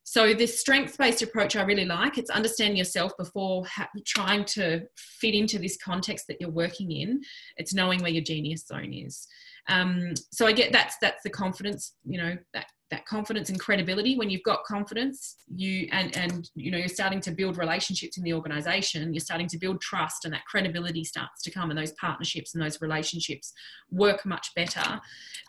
[0.05, 2.19] So this strength-based approach I really like.
[2.19, 7.21] It's understanding yourself before ha- trying to fit into this context that you're working in.
[7.57, 9.27] It's knowing where your genius zone is.
[9.69, 11.95] Um, so I get that's that's the confidence.
[12.05, 14.17] You know that that confidence and credibility.
[14.17, 18.25] When you've got confidence, you and and you know you're starting to build relationships in
[18.25, 19.15] the organization.
[19.15, 22.63] You're starting to build trust, and that credibility starts to come, and those partnerships and
[22.63, 23.53] those relationships
[23.91, 25.01] work much better.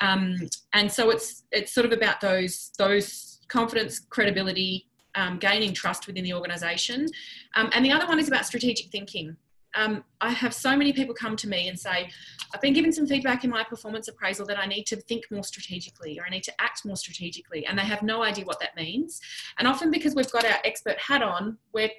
[0.01, 0.35] Um,
[0.73, 6.23] and so it's it's sort of about those those confidence, credibility, um, gaining trust within
[6.23, 7.07] the organization.
[7.55, 9.35] Um, and the other one is about strategic thinking.
[9.73, 12.09] Um, I have so many people come to me and say,
[12.53, 15.43] I've been given some feedback in my performance appraisal that I need to think more
[15.43, 17.65] strategically or I need to act more strategically.
[17.65, 19.21] And they have no idea what that means.
[19.57, 21.89] And often because we've got our expert hat on, we're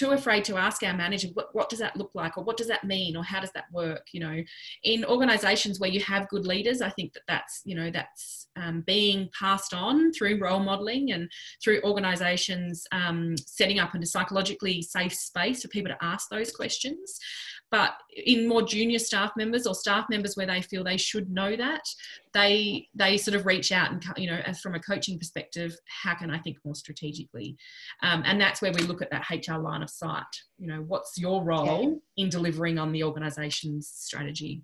[0.00, 2.36] too afraid to ask our manager what, what does that look like?
[2.36, 3.16] Or what does that mean?
[3.16, 4.06] Or how does that work?
[4.12, 4.42] You know
[4.82, 8.82] in organizations where you have good leaders i think that that's you know that's um,
[8.86, 11.30] being passed on through role modeling and
[11.62, 16.52] through organizations um, setting up in a psychologically safe space for people to ask those
[16.52, 17.18] questions.
[17.70, 17.92] But
[18.26, 21.82] in more junior staff members or staff members where they feel they should know that
[22.32, 26.30] they they sort of reach out and you know from a coaching perspective how can
[26.30, 27.56] i think more strategically?
[28.02, 30.24] Um, and that's where we look at that hr line of sight.
[30.58, 34.62] You know what's your role in delivering on the organization's strategy?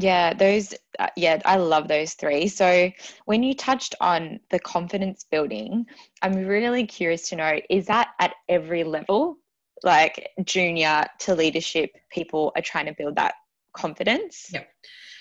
[0.00, 2.46] Yeah, those, uh, yeah, I love those three.
[2.46, 2.88] So,
[3.24, 5.86] when you touched on the confidence building,
[6.22, 9.38] I'm really curious to know is that at every level?
[9.84, 13.34] like junior to leadership people are trying to build that
[13.72, 14.50] confidence?
[14.52, 14.68] Yep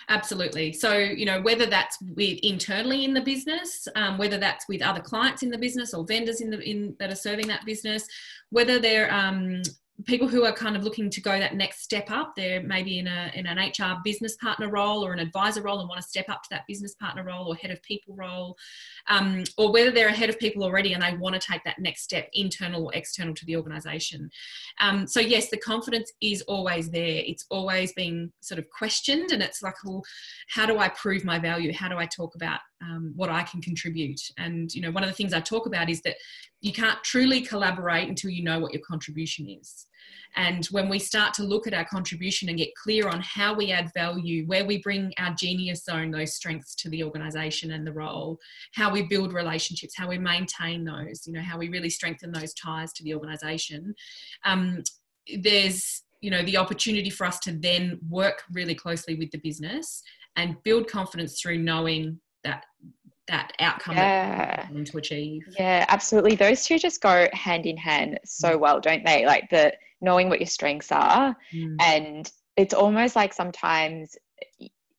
[0.09, 0.73] absolutely.
[0.73, 5.01] So you know whether that's with internally in the business um, whether that's with other
[5.01, 8.07] clients in the business or vendors in the in that are serving that business
[8.49, 9.61] whether they're um,
[10.05, 13.07] people who are kind of looking to go that next step up they're maybe in
[13.07, 16.29] a in an hr business partner role or an advisor role and want to step
[16.29, 18.55] up to that business partner role or head of people role
[19.07, 21.79] um, or whether they're a head of people already and they want to take that
[21.79, 24.29] next step internal or external to the organization.
[24.79, 27.23] Um, so yes the confidence is always there.
[27.25, 30.03] It's always being sort of questioned and it's like well
[30.49, 31.73] how do i prove my value?
[31.73, 34.19] How do i talk about um, what I can contribute.
[34.37, 36.15] And you know, one of the things I talk about is that
[36.61, 39.85] you can't truly collaborate until you know what your contribution is.
[40.35, 43.71] And when we start to look at our contribution and get clear on how we
[43.71, 47.93] add value, where we bring our genius zone, those strengths to the organization and the
[47.93, 48.37] role,
[48.75, 52.53] how we build relationships, how we maintain those, you know, how we really strengthen those
[52.53, 53.95] ties to the organization,
[54.45, 54.83] um,
[55.39, 60.01] there's you know the opportunity for us to then work really closely with the business
[60.35, 62.65] and build confidence through knowing that
[63.27, 64.67] that outcome yeah.
[64.71, 65.43] that to achieve.
[65.59, 66.35] Yeah, absolutely.
[66.35, 68.59] Those two just go hand in hand so mm.
[68.59, 69.25] well, don't they?
[69.25, 71.75] Like the knowing what your strengths are, mm.
[71.81, 74.15] and it's almost like sometimes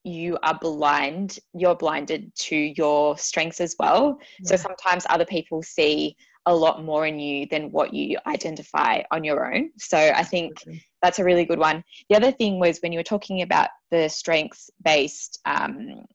[0.04, 1.38] you are blind.
[1.54, 4.18] You're blinded to your strengths as well.
[4.40, 4.48] Yeah.
[4.48, 9.22] So sometimes other people see a lot more in you than what you identify on
[9.22, 9.70] your own.
[9.78, 10.64] So I think
[11.02, 11.84] that's a really good one.
[12.08, 16.06] The other thing was when you were talking about the strengths based um,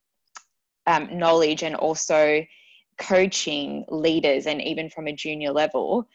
[0.86, 2.44] um, knowledge and also
[2.98, 6.06] coaching leaders and even from a junior level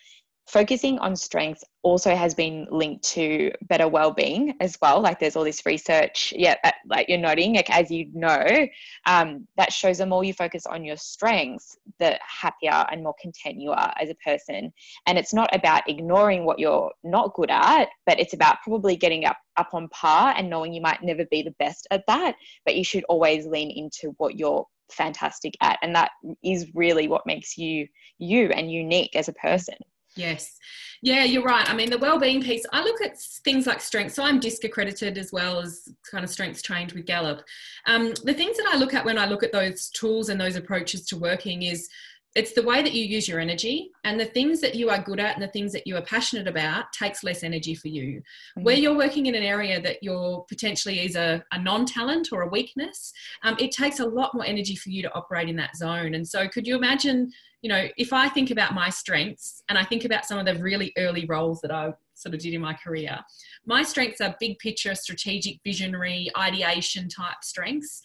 [0.49, 4.99] focusing on strengths also has been linked to better well-being as well.
[4.99, 6.55] Like there's all this research yeah
[6.87, 8.67] like you're noting like as you know
[9.05, 13.61] um, that shows the more you focus on your strengths the happier and more content
[13.61, 14.73] you are as a person.
[15.05, 19.25] And it's not about ignoring what you're not good at but it's about probably getting
[19.25, 22.35] up up on par and knowing you might never be the best at that
[22.65, 25.77] but you should always lean into what you're fantastic at.
[25.83, 26.09] And that
[26.43, 29.75] is really what makes you you and unique as a person
[30.15, 30.57] Yes.
[31.01, 31.69] Yeah, you're right.
[31.69, 34.13] I mean, the well-being piece, I look at things like strength.
[34.13, 37.43] So I'm DISC accredited as well as kind of strengths trained with Gallup.
[37.85, 40.57] Um, the things that I look at when I look at those tools and those
[40.57, 41.87] approaches to working is
[42.35, 45.19] it's the way that you use your energy and the things that you are good
[45.19, 47.99] at and the things that you are passionate about takes less energy for you.
[47.99, 48.63] Mm-hmm.
[48.63, 52.47] where you're working in an area that you're potentially is a, a non-talent or a
[52.47, 53.11] weakness
[53.43, 56.13] um, it takes a lot more energy for you to operate in that zone.
[56.13, 59.83] And so could you imagine you know if i think about my strengths and i
[59.83, 62.73] think about some of the really early roles that i sort of did in my
[62.73, 63.19] career
[63.65, 68.01] my strengths are big picture strategic visionary ideation type strengths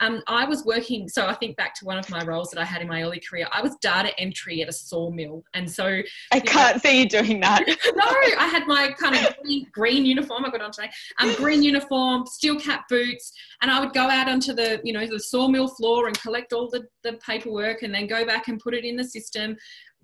[0.00, 2.64] um, I was working, so I think back to one of my roles that I
[2.64, 3.46] had in my early career.
[3.52, 6.02] I was data entry at a sawmill, and so
[6.32, 7.64] I can't know, see you doing that.
[7.96, 8.04] no,
[8.38, 10.44] I had my kind of green, green uniform.
[10.44, 14.28] I got on today, um, green uniform, steel cap boots, and I would go out
[14.28, 18.06] onto the you know the sawmill floor and collect all the the paperwork, and then
[18.06, 19.56] go back and put it in the system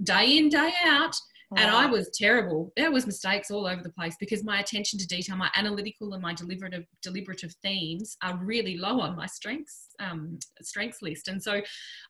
[0.04, 1.14] day in day out
[1.56, 2.72] and I was terrible.
[2.76, 6.22] There was mistakes all over the place because my attention to detail, my analytical and
[6.22, 11.28] my deliberative deliberative themes are really low on my strengths um, strengths list.
[11.28, 11.62] And so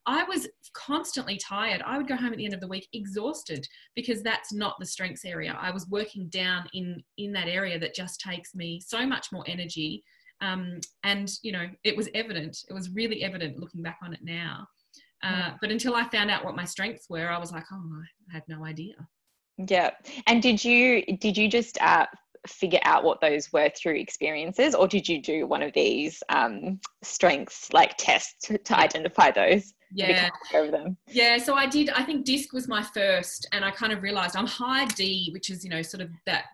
[0.06, 1.82] I was constantly tired.
[1.86, 4.86] I would go home at the end of the week exhausted because that's not the
[4.86, 5.56] strengths area.
[5.58, 9.44] I was working down in in that area that just takes me so much more
[9.46, 10.02] energy.
[10.40, 12.58] Um, and you know, it was evident.
[12.68, 14.66] It was really evident looking back on it now.
[15.22, 18.34] Uh, but until I found out what my strengths were, I was like, oh, I
[18.34, 18.94] had no idea.
[19.58, 19.90] Yeah.
[20.26, 22.06] And did you did you just uh,
[22.46, 26.80] figure out what those were through experiences, or did you do one of these um,
[27.02, 29.74] strengths like tests to, to identify those?
[29.90, 30.28] Yeah.
[30.54, 30.96] Over them.
[31.08, 31.38] Yeah.
[31.38, 31.90] So I did.
[31.90, 35.50] I think DISC was my first, and I kind of realized I'm high D, which
[35.50, 36.44] is you know sort of that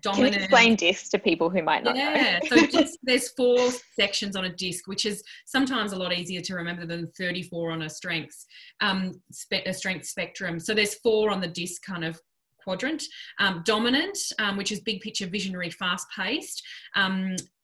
[0.00, 0.34] dominant.
[0.34, 2.38] Can you explain disc to people who might not yeah.
[2.42, 2.48] know?
[2.48, 6.54] so disc, there's four sections on a disc, which is sometimes a lot easier to
[6.54, 8.46] remember than 34 on a strengths
[8.80, 10.60] um, spe- a strength spectrum.
[10.60, 12.20] So there's four on the disc kind of
[12.66, 13.04] quadrant.
[13.38, 16.62] Um, dominant, um, which is big picture, visionary, fast paced.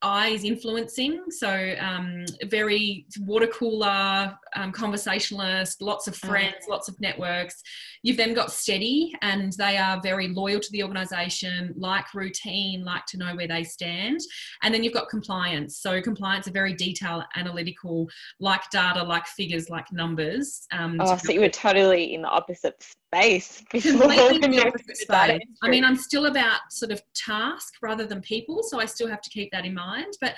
[0.05, 6.71] Eyes influencing, so um, very water cooler, um, conversationalist, lots of friends, mm.
[6.71, 7.63] lots of networks.
[8.03, 13.07] You've then got steady, and they are very loyal to the organisation, like routine, like
[13.07, 14.19] to know where they stand.
[14.65, 15.79] And then you've got compliance.
[15.79, 18.09] So compliance are very detailed, analytical,
[18.41, 20.67] like data, like figures, like numbers.
[20.73, 23.63] Um, oh, so you were totally in the opposite space.
[23.73, 25.41] space.
[25.63, 29.21] I mean, I'm still about sort of task rather than people, so I still have
[29.21, 30.15] to keep that in mind mind.
[30.21, 30.35] But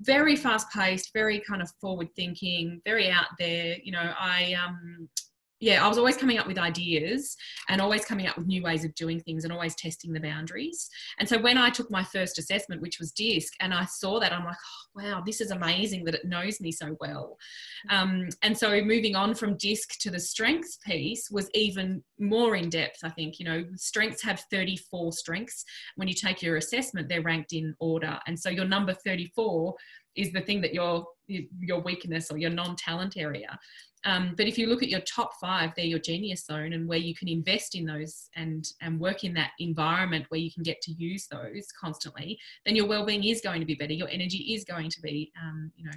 [0.00, 3.76] very fast paced, very kind of forward thinking, very out there.
[3.82, 5.08] You know, I um
[5.60, 7.36] yeah, I was always coming up with ideas
[7.68, 10.88] and always coming up with new ways of doing things and always testing the boundaries.
[11.18, 14.32] And so when I took my first assessment, which was DISC, and I saw that,
[14.32, 17.36] I'm like, oh, wow, this is amazing that it knows me so well.
[17.90, 22.70] Um, and so moving on from DISC to the strengths piece was even more in
[22.70, 23.38] depth, I think.
[23.38, 25.64] You know, strengths have 34 strengths.
[25.96, 28.18] When you take your assessment, they're ranked in order.
[28.26, 29.74] And so your number 34
[30.16, 31.06] is the thing that your
[31.60, 33.56] your weakness or your non-talent area
[34.04, 36.98] um, but if you look at your top five, they're your genius zone and where
[36.98, 40.80] you can invest in those and and work in that environment where you can get
[40.82, 43.92] to use those constantly, then your well-being is going to be better.
[43.92, 45.96] Your energy is going to be, um, you know,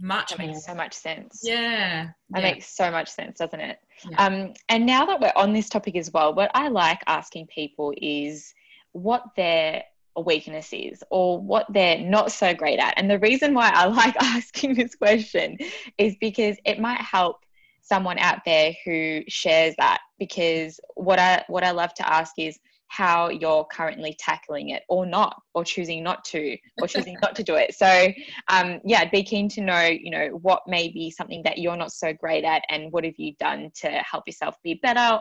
[0.00, 0.48] much that more.
[0.48, 1.40] makes so much sense.
[1.42, 2.52] Yeah, that yeah.
[2.52, 3.78] makes so much sense, doesn't it?
[4.10, 4.24] Yeah.
[4.24, 7.92] Um, and now that we're on this topic as well, what I like asking people
[8.00, 8.52] is
[8.92, 9.84] what their
[10.22, 12.94] weakness is or what they're not so great at.
[12.96, 15.58] And the reason why I like asking this question
[15.98, 17.36] is because it might help
[17.82, 20.00] someone out there who shares that.
[20.18, 25.04] Because what I what I love to ask is how you're currently tackling it or
[25.06, 27.74] not or choosing not to or choosing not to do it.
[27.74, 28.08] So
[28.48, 31.76] um, yeah i'd be keen to know you know what may be something that you're
[31.76, 35.20] not so great at and what have you done to help yourself be better?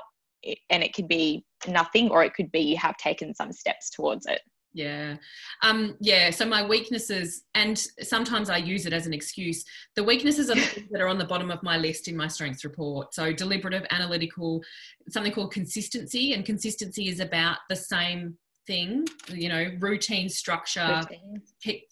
[0.70, 4.28] And it could be nothing or it could be you have taken some steps towards
[4.28, 4.42] it
[4.76, 5.16] yeah.
[5.64, 6.30] Um, yeah.
[6.32, 9.64] So my weaknesses, and sometimes I use it as an excuse.
[9.96, 12.28] The weaknesses are the things that are on the bottom of my list in my
[12.28, 13.14] strengths report.
[13.14, 14.62] So deliberative, analytical,
[15.08, 16.34] something called consistency.
[16.34, 21.02] And consistency is about the same thing, you know, routine structure,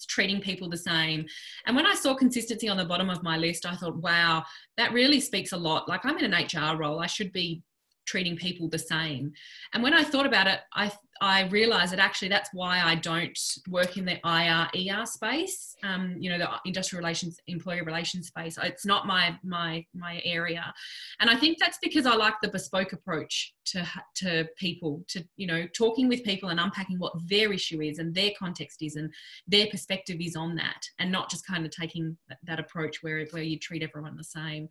[0.10, 1.26] treating people the same.
[1.66, 4.44] And when I saw consistency on the bottom of my list, I thought, wow,
[4.76, 5.88] that really speaks a lot.
[5.88, 7.64] Like I'm in an HR role, I should be
[8.06, 9.32] treating people the same.
[9.74, 13.38] And when I thought about it, I I realized that actually that's why I don't
[13.70, 15.76] work in the IR ER space.
[15.84, 18.58] Um, you know, the industrial relations, employer relations space.
[18.62, 20.74] It's not my my my area,
[21.20, 25.48] and I think that's because I like the bespoke approach to to people to you
[25.48, 29.12] know talking with people and unpacking what their issue is and their context is and
[29.48, 33.26] their perspective is on that and not just kind of taking that, that approach where
[33.32, 34.68] where you treat everyone the same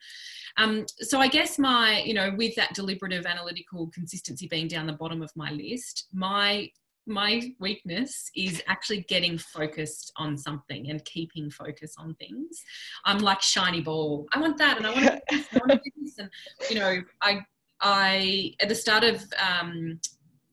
[0.56, 4.92] um, so i guess my you know with that deliberative analytical consistency being down the
[4.92, 6.68] bottom of my list my
[7.06, 12.62] my weakness is actually getting focused on something and keeping focus on things.
[13.04, 14.26] I'm like shiny ball.
[14.32, 16.18] I want that, and I want to this, and I want this.
[16.18, 16.30] And
[16.70, 17.40] you know, I
[17.82, 20.00] I at the start of um,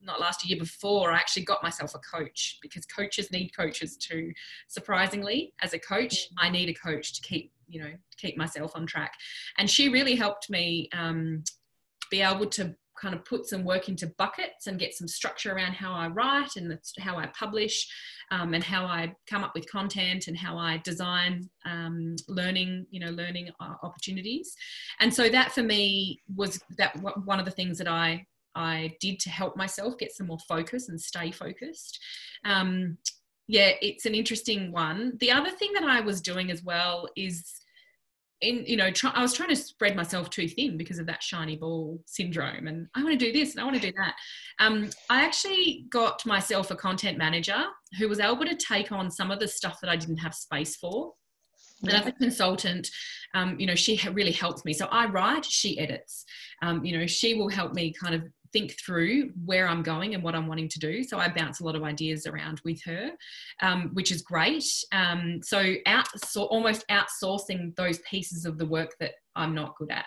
[0.02, 4.32] not last year before, I actually got myself a coach because coaches need coaches too.
[4.68, 8.86] Surprisingly, as a coach, I need a coach to keep you know keep myself on
[8.86, 9.14] track,
[9.58, 11.44] and she really helped me um,
[12.10, 15.74] be able to kind of put some work into buckets and get some structure around
[15.74, 17.88] how I write and how I publish
[18.32, 23.00] um, and how I come up with content and how I design um, learning, you
[23.00, 24.56] know, learning uh, opportunities.
[25.00, 26.96] And so that for me was that
[27.26, 28.26] one of the things that I
[28.56, 32.00] I did to help myself get some more focus and stay focused.
[32.44, 32.98] Um,
[33.48, 35.14] yeah, it's an interesting one.
[35.20, 37.59] The other thing that I was doing as well is
[38.42, 41.22] in you know try, i was trying to spread myself too thin because of that
[41.22, 44.14] shiny ball syndrome and i want to do this and i want to do that
[44.60, 47.64] um, i actually got myself a content manager
[47.98, 50.76] who was able to take on some of the stuff that i didn't have space
[50.76, 51.14] for
[51.84, 52.90] and as a consultant,
[53.34, 54.74] um, you know, she really helps me.
[54.74, 56.26] So I write, she edits.
[56.62, 60.24] Um, you know, she will help me kind of think through where I'm going and
[60.24, 61.04] what I'm wanting to do.
[61.04, 63.12] So I bounce a lot of ideas around with her,
[63.62, 64.66] um, which is great.
[64.92, 69.92] Um, so out, so almost outsourcing those pieces of the work that I'm not good
[69.92, 70.06] at.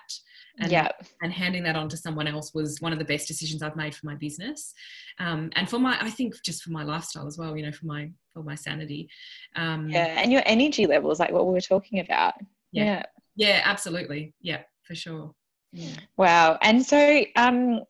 [0.59, 0.89] And, yeah.
[1.23, 3.95] and handing that on to someone else was one of the best decisions I've made
[3.95, 4.75] for my business,
[5.19, 7.57] um, and for my I think just for my lifestyle as well.
[7.57, 9.09] You know, for my for my sanity.
[9.57, 12.35] Um, yeah, and your energy levels, like what we were talking about.
[12.71, 13.03] Yeah, yeah,
[13.37, 14.35] yeah absolutely.
[14.43, 15.35] Yeah, for sure.
[15.73, 15.97] Yeah.
[16.17, 16.59] Wow.
[16.63, 17.81] And so, um,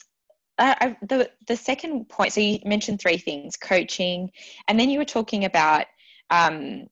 [0.62, 2.32] uh, the the second point.
[2.32, 4.30] So you mentioned three things: coaching,
[4.68, 5.86] and then you were talking about.
[6.30, 6.86] Um,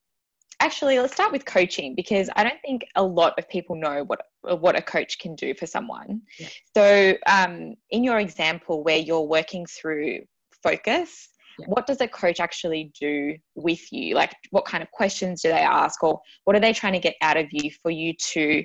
[0.61, 4.21] actually, let's start with coaching because I don't think a lot of people know what
[4.43, 6.23] what a coach can do for someone.
[6.39, 6.49] Yeah.
[6.77, 10.21] So, um, in your example, where you're working through
[10.63, 11.67] focus, yeah.
[11.67, 14.15] what does a coach actually do with you?
[14.15, 17.17] Like, what kind of questions do they ask, or what are they trying to get
[17.23, 18.65] out of you for you to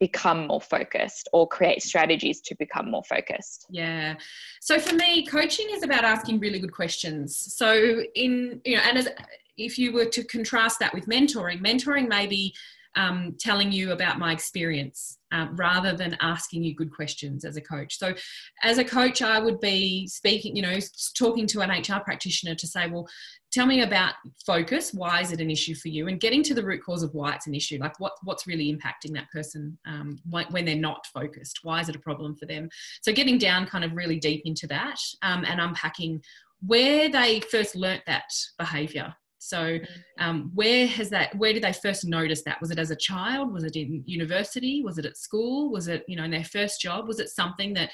[0.00, 3.66] become more focused or create strategies to become more focused?
[3.70, 4.14] Yeah.
[4.60, 7.36] So for me, coaching is about asking really good questions.
[7.36, 9.08] So in you know, and as
[9.56, 12.54] if you were to contrast that with mentoring, mentoring maybe
[12.96, 17.60] um, telling you about my experience um, rather than asking you good questions as a
[17.60, 17.98] coach.
[17.98, 18.14] So,
[18.62, 20.78] as a coach, I would be speaking, you know,
[21.16, 23.06] talking to an HR practitioner to say, well,
[23.52, 24.14] tell me about
[24.46, 24.92] focus.
[24.92, 26.08] Why is it an issue for you?
[26.08, 27.78] And getting to the root cause of why it's an issue.
[27.78, 31.60] Like, what, what's really impacting that person um, when they're not focused?
[31.62, 32.68] Why is it a problem for them?
[33.02, 36.22] So, getting down kind of really deep into that um, and unpacking
[36.66, 39.86] where they first learnt that behavior so, mm.
[40.18, 41.34] um, where has that?
[41.36, 42.60] Where did they first notice that?
[42.60, 43.52] Was it as a child?
[43.52, 44.82] Was it in university?
[44.82, 45.70] Was it at school?
[45.70, 47.06] Was it you know in their first job?
[47.06, 47.90] Was it something that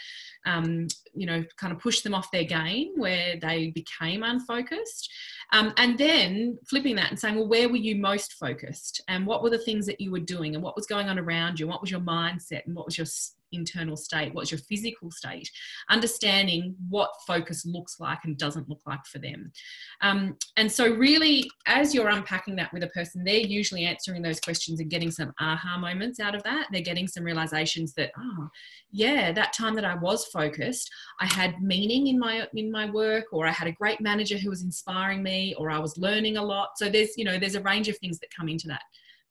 [0.47, 5.11] um, you know kind of pushed them off their game where they became unfocused?
[5.53, 9.03] Um, and then flipping that and saying, well, where were you most focused?
[9.09, 10.55] And what were the things that you were doing?
[10.55, 11.67] And what was going on around you?
[11.67, 12.67] And what was your mindset?
[12.67, 13.07] And what was your
[13.55, 14.35] internal state?
[14.35, 15.51] What's your physical state?
[15.89, 19.53] Understanding what focus looks like and doesn't look like for them.
[20.01, 24.41] Um, and so, really, as you're unpacking that with a person, they're usually answering those
[24.41, 26.69] questions and getting some aha moments out of that.
[26.73, 28.49] They're getting some realizations that, oh,
[28.91, 30.91] yeah, that time that I was focused,
[31.21, 34.51] I had meaning in my in my work, or I had a great manager who
[34.51, 36.71] was inspiring me, or I was learning a lot.
[36.77, 38.83] So there's you know there's a range of things that come into that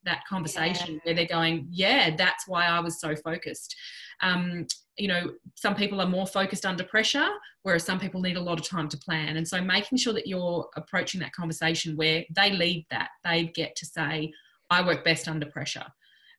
[0.05, 0.99] that conversation yeah.
[1.03, 3.75] where they're going, yeah, that's why I was so focused.
[4.21, 7.27] Um, you know, some people are more focused under pressure,
[7.63, 9.37] whereas some people need a lot of time to plan.
[9.37, 13.75] And so making sure that you're approaching that conversation where they lead that, they get
[13.77, 14.31] to say,
[14.69, 15.85] I work best under pressure.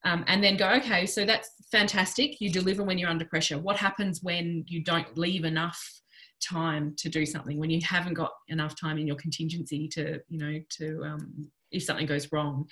[0.05, 2.41] Um, and then go, okay, so that's fantastic.
[2.41, 3.59] You deliver when you're under pressure.
[3.59, 5.83] What happens when you don't leave enough
[6.43, 10.39] time to do something when you haven't got enough time in your contingency to you
[10.39, 12.67] know to um, if something goes wrong.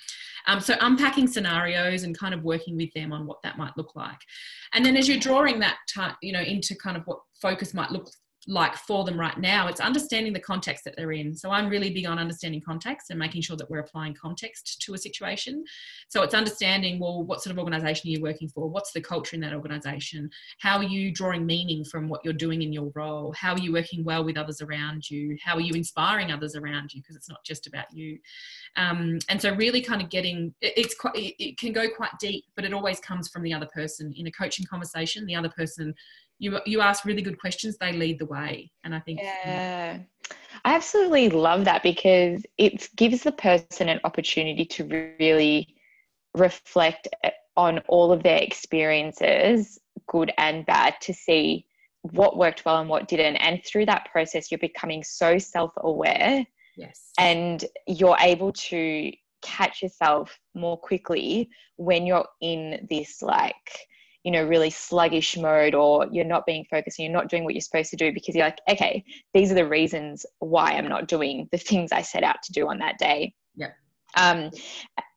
[0.47, 3.95] Um, so unpacking scenarios and kind of working with them on what that might look
[3.95, 4.19] like.
[4.73, 5.77] And then as you're drawing that,
[6.21, 8.09] you know, into kind of what focus might look
[8.47, 11.35] like for them right now it's understanding the context that they're in.
[11.35, 14.93] So i'm really big on understanding context and making sure that we're applying context to
[14.93, 15.63] a situation.
[16.09, 18.69] So it's understanding well what sort of organization are you working for?
[18.69, 20.29] What's the culture in that organization?
[20.59, 23.33] How are you drawing meaning from what you're doing in your role?
[23.33, 25.37] How are you working well with others around you?
[25.43, 27.01] How are you inspiring others around you?
[27.01, 28.19] Because it's not just about you.
[28.75, 32.65] Um, and so really kind of getting it's quite it can go quite deep but
[32.65, 34.13] it always comes from the other person.
[34.17, 35.93] In a coaching conversation the other person
[36.43, 38.69] you you ask really good questions, they lead the way.
[38.83, 39.99] And I think yeah.
[40.65, 45.75] I absolutely love that because it gives the person an opportunity to really
[46.35, 51.65] reflect eh, on all of their experiences, good and bad, to see
[52.01, 53.37] what worked well and what didn't.
[53.37, 56.45] And through that process, you're becoming so self aware.
[56.75, 57.11] Yes.
[57.17, 63.69] And you're able to catch yourself more quickly when you're in this like
[64.23, 67.53] you know really sluggish mode or you're not being focused and you're not doing what
[67.53, 69.03] you're supposed to do because you're like okay
[69.33, 72.67] these are the reasons why i'm not doing the things i set out to do
[72.67, 73.33] on that day.
[73.55, 73.71] Yeah.
[74.15, 74.49] Um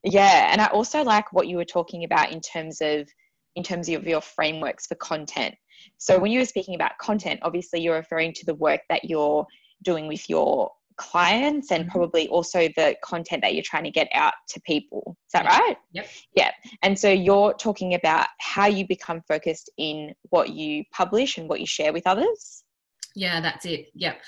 [0.05, 3.09] yeah and i also like what you were talking about in terms of
[3.55, 5.55] in terms of your frameworks for content.
[5.97, 9.47] So when you were speaking about content obviously you're referring to the work that you're
[9.83, 11.91] doing with your clients and mm-hmm.
[11.91, 15.17] probably also the content that you're trying to get out to people.
[15.27, 15.53] Is that yep.
[15.53, 15.77] right?
[15.93, 16.09] Yep.
[16.35, 16.51] Yeah.
[16.83, 21.61] And so you're talking about how you become focused in what you publish and what
[21.61, 22.65] you share with others.
[23.17, 23.87] Yeah, that's it.
[23.95, 24.21] Yep.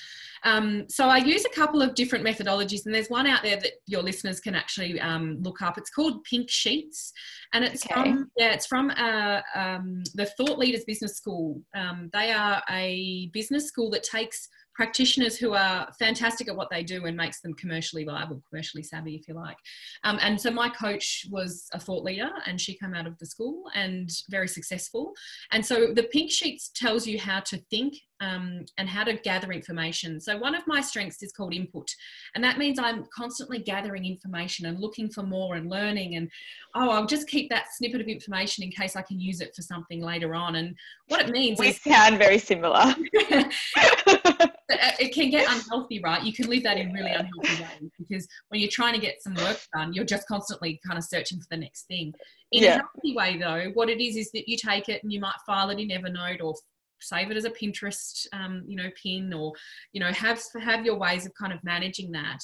[0.44, 3.72] Um, so I use a couple of different methodologies, and there's one out there that
[3.86, 5.76] your listeners can actually um, look up.
[5.76, 7.12] It's called Pink Sheets,
[7.52, 7.94] and it's okay.
[7.94, 11.60] from yeah, it's from uh, um, the Thought Leaders Business School.
[11.76, 14.48] Um, they are a business school that takes
[14.78, 19.16] practitioners who are fantastic at what they do and makes them commercially viable, commercially savvy,
[19.16, 19.56] if you like.
[20.04, 23.26] Um, and so my coach was a thought leader and she came out of the
[23.26, 25.12] school and very successful.
[25.50, 29.52] And so the pink sheets tells you how to think um, and how to gather
[29.52, 30.20] information.
[30.20, 31.88] So, one of my strengths is called input,
[32.34, 36.16] and that means I'm constantly gathering information and looking for more and learning.
[36.16, 36.28] And
[36.74, 39.62] oh, I'll just keep that snippet of information in case I can use it for
[39.62, 40.56] something later on.
[40.56, 40.74] And
[41.06, 41.80] what it means we is.
[41.80, 42.94] sound very similar.
[44.68, 46.22] it can get unhealthy, right?
[46.22, 49.34] You can live that in really unhealthy ways because when you're trying to get some
[49.34, 52.12] work done, you're just constantly kind of searching for the next thing.
[52.52, 52.76] In yeah.
[52.76, 55.34] a healthy way, though, what it is is that you take it and you might
[55.46, 56.54] file it in Evernote or
[57.00, 59.52] save it as a Pinterest, um, you know, pin, or
[59.92, 62.38] you know, have have your ways of kind of managing that.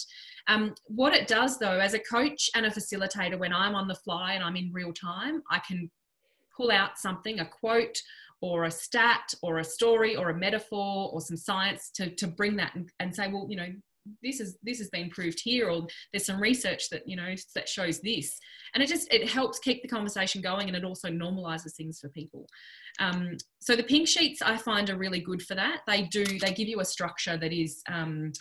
[0.49, 3.95] Um, what it does, though, as a coach and a facilitator, when I'm on the
[3.97, 5.91] fly and I'm in real time, I can
[6.57, 7.99] pull out something, a quote
[8.41, 12.57] or a stat or a story or a metaphor or some science to, to bring
[12.57, 13.69] that and, and say, well, you know,
[14.23, 17.69] this is this has been proved here or there's some research that you know that
[17.69, 18.39] shows this.
[18.75, 22.09] And it just it helps keep the conversation going and it also normalizes things for
[22.11, 22.47] people.
[23.01, 25.81] Um, so the pink sheets i find are really good for that.
[25.87, 28.33] They do they give you a structure that is um,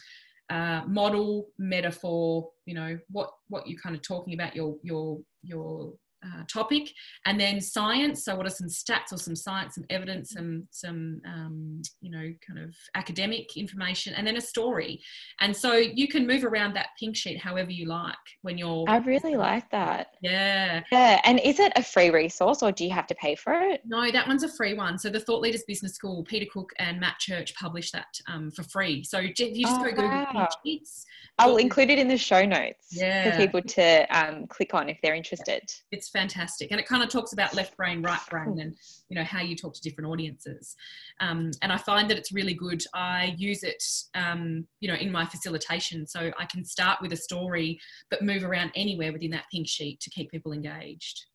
[0.49, 5.93] uh, model metaphor you know what what you're kind of talking about your your your
[6.25, 6.89] uh, topic.
[7.25, 11.21] And then science so what are some stats or some science some evidence some some
[11.25, 15.01] um, you know kind of academic information and then a story.
[15.39, 18.97] And so you can move around that pink sheet however you like when you're i
[18.97, 20.07] really like that.
[20.21, 20.83] Yeah.
[20.91, 23.81] Yeah and is it a free resource or do you have to pay for it?
[23.85, 24.97] No that one's a free one.
[24.97, 28.63] So the thought leaders business school peter cook and matt church published that um, for
[28.63, 29.03] free.
[29.03, 30.27] So you just oh, go google wow.
[30.31, 31.05] pink sheets.
[31.39, 33.31] I'll include it in the show notes yeah.
[33.31, 35.63] for people to um, click on if they're interested.
[35.91, 36.71] It's fantastic.
[36.71, 38.75] And it kind of talks about left brain, right brain, and
[39.09, 40.75] you know how you talk to different audiences.
[41.19, 42.81] Um, and I find that it's really good.
[42.93, 43.83] I use it,
[44.15, 48.43] um, you know, in my facilitation, so I can start with a story, but move
[48.43, 51.25] around anywhere within that pink sheet to keep people engaged.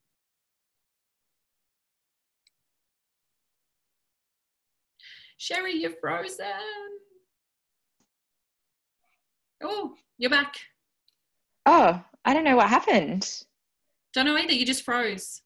[5.36, 6.46] Sherry, you're frozen.
[9.62, 10.56] Oh, you're back.
[11.64, 13.44] Oh, I don't know what happened.
[14.18, 14.52] Don't know either.
[14.52, 15.42] You just froze.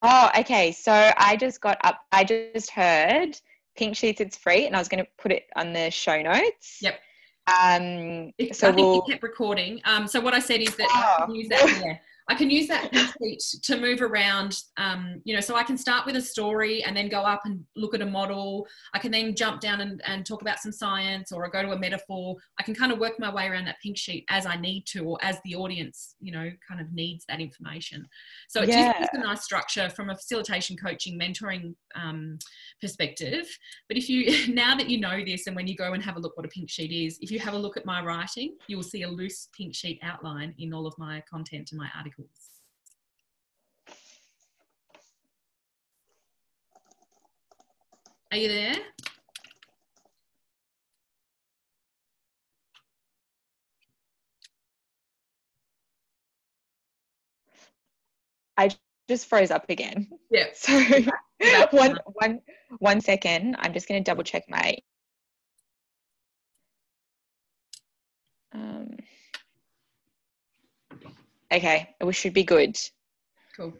[0.00, 0.72] Oh, okay.
[0.72, 2.00] So I just got up.
[2.10, 3.38] I just heard
[3.76, 4.18] Pink Sheets.
[4.18, 6.78] It's free, and I was going to put it on the show notes.
[6.80, 6.98] Yep.
[7.46, 8.94] Um, so I think we'll...
[8.94, 9.82] you kept recording.
[9.84, 11.30] Um, so what I said is that oh.
[11.34, 12.00] Use that.
[12.28, 15.78] I can use that pink sheet to move around, um, you know, so I can
[15.78, 18.66] start with a story and then go up and look at a model.
[18.94, 21.72] I can then jump down and, and talk about some science or I go to
[21.72, 22.34] a metaphor.
[22.58, 25.04] I can kind of work my way around that pink sheet as I need to
[25.04, 28.08] or as the audience, you know, kind of needs that information.
[28.48, 28.98] So it yeah.
[28.98, 32.38] just a nice structure from a facilitation, coaching, mentoring um,
[32.80, 33.46] perspective.
[33.88, 36.20] But if you, now that you know this and when you go and have a
[36.20, 38.76] look what a pink sheet is, if you have a look at my writing, you
[38.76, 42.15] will see a loose pink sheet outline in all of my content and my articles
[48.32, 48.74] are you there?
[58.56, 58.70] I
[59.08, 60.08] just froze up again.
[60.30, 60.46] Yeah.
[61.42, 62.40] So one one
[62.78, 63.56] one second.
[63.58, 64.78] I'm just going to double check my.
[68.52, 68.96] Um,
[71.52, 72.76] Okay, we should be good.
[73.56, 73.72] Cool.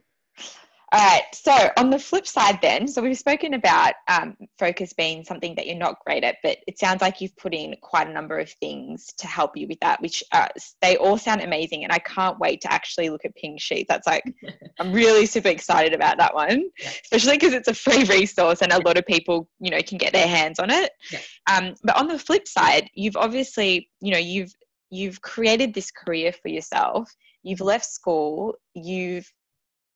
[0.92, 1.24] All right.
[1.34, 5.66] So on the flip side, then, so we've spoken about um, focus being something that
[5.66, 8.48] you're not great at, but it sounds like you've put in quite a number of
[8.48, 10.46] things to help you with that, which uh,
[10.80, 13.86] they all sound amazing, and I can't wait to actually look at Pink Sheets.
[13.88, 14.22] That's like
[14.80, 16.90] I'm really super excited about that one, yeah.
[17.02, 20.12] especially because it's a free resource and a lot of people, you know, can get
[20.12, 20.92] their hands on it.
[21.10, 21.20] Yeah.
[21.52, 24.54] Um, but on the flip side, you've obviously, you know, you've
[24.90, 27.12] you've created this career for yourself.
[27.46, 28.56] You've left school.
[28.74, 29.32] You've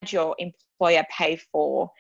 [0.01, 1.91] had your employer pay for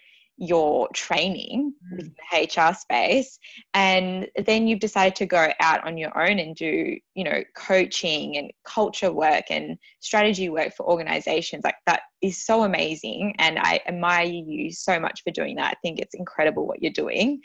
[0.40, 1.96] your training mm.
[1.96, 3.38] within the HR space
[3.74, 8.38] and then you've decided to go out on your own and do you know coaching
[8.38, 13.80] and culture work and strategy work for organizations like that is so amazing and I
[13.86, 17.42] admire you so much for doing that I think it's incredible what you're doing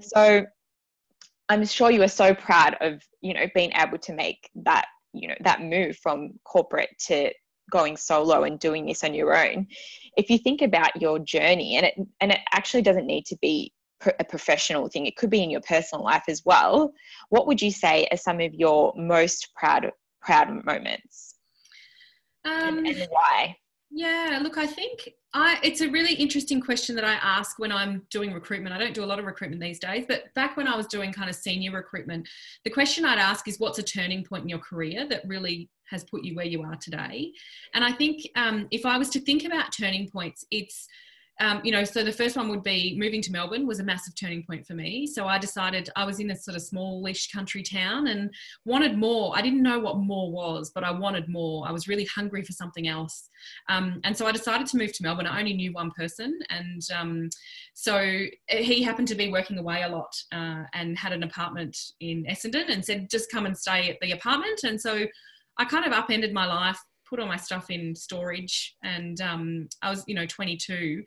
[0.00, 0.46] so
[1.50, 5.28] I'm sure you are so proud of you know being able to make that you
[5.28, 7.30] know that move from corporate to
[7.70, 9.66] going solo and doing this on your own
[10.16, 13.72] if you think about your journey and it and it actually doesn't need to be
[14.20, 16.92] a professional thing it could be in your personal life as well
[17.30, 19.90] what would you say are some of your most proud
[20.20, 21.34] proud moments
[22.44, 23.56] um, and, and why
[23.90, 28.02] yeah, look, I think I it's a really interesting question that I ask when I'm
[28.10, 28.74] doing recruitment.
[28.74, 31.12] I don't do a lot of recruitment these days, but back when I was doing
[31.12, 32.28] kind of senior recruitment,
[32.64, 36.04] the question I'd ask is what's a turning point in your career that really has
[36.04, 37.32] put you where you are today?
[37.74, 40.88] And I think um, if I was to think about turning points, it's
[41.40, 44.14] um, you know, so the first one would be moving to Melbourne was a massive
[44.16, 45.06] turning point for me.
[45.06, 48.30] So I decided I was in a sort of smallish country town and
[48.64, 49.36] wanted more.
[49.36, 51.66] I didn't know what more was, but I wanted more.
[51.68, 53.28] I was really hungry for something else.
[53.68, 55.28] Um, and so I decided to move to Melbourne.
[55.28, 56.36] I only knew one person.
[56.50, 57.30] And um,
[57.74, 62.24] so he happened to be working away a lot uh, and had an apartment in
[62.24, 64.64] Essendon and said, just come and stay at the apartment.
[64.64, 65.06] And so
[65.58, 66.78] I kind of upended my life
[67.08, 71.02] put all my stuff in storage, and um, I was, you know, 22.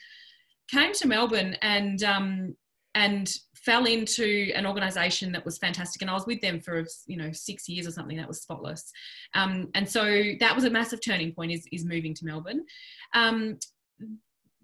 [0.69, 2.55] Came to Melbourne and um,
[2.95, 7.17] and fell into an organisation that was fantastic, and I was with them for you
[7.17, 8.17] know six years or something.
[8.17, 8.89] That was Spotless,
[9.33, 11.51] um, and so that was a massive turning point.
[11.51, 12.65] Is is moving to Melbourne.
[13.13, 13.57] Um,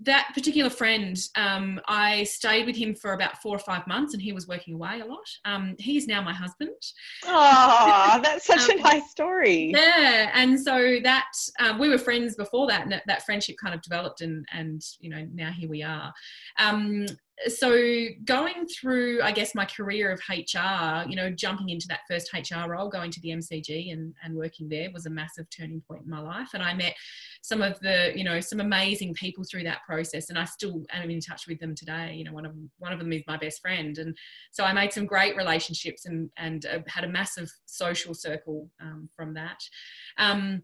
[0.02, 4.22] that particular friend, um, I stayed with him for about four or five months, and
[4.22, 5.28] he was working away a lot.
[5.46, 6.76] Um, he's now my husband.
[7.26, 9.72] Oh, that's such um, a nice story.
[9.76, 13.74] Yeah, and so that um, we were friends before that, and that, that, friendship kind
[13.74, 16.14] of developed, and and you know now here we are.
[16.60, 17.08] Um,
[17.48, 22.32] so going through i guess my career of hr you know jumping into that first
[22.34, 26.02] hr role going to the mcg and, and working there was a massive turning point
[26.04, 26.96] in my life and i met
[27.48, 31.10] some of the you know some amazing people through that process and i still am
[31.10, 32.14] in touch with them today.
[32.14, 34.18] You know one of them one of them is my best friend and
[34.52, 39.10] so i made some great relationships and and uh, had a massive social circle um,
[39.16, 39.60] from that.
[40.18, 40.64] Um,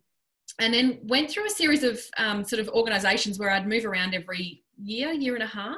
[0.59, 4.13] and then went through a series of um, sort of organizations where I'd move around
[4.13, 5.77] every year, year and a half.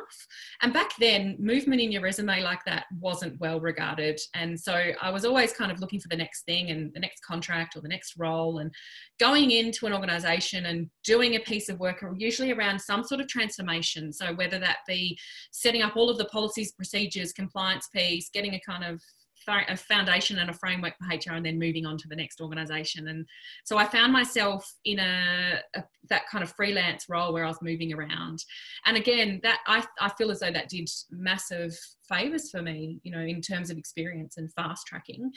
[0.62, 4.20] And back then, movement in your resume like that wasn't well regarded.
[4.34, 7.24] And so I was always kind of looking for the next thing and the next
[7.24, 8.74] contract or the next role and
[9.20, 13.28] going into an organization and doing a piece of work, usually around some sort of
[13.28, 14.12] transformation.
[14.12, 15.18] So whether that be
[15.52, 19.02] setting up all of the policies, procedures, compliance piece, getting a kind of
[19.48, 23.08] a foundation and a framework for HR and then moving on to the next organization.
[23.08, 23.26] And
[23.64, 27.62] so I found myself in a, a, that kind of freelance role where I was
[27.62, 28.44] moving around.
[28.86, 31.78] And again, that I, I feel as though that did massive
[32.08, 35.32] favors for me, you know, in terms of experience and fast tracking.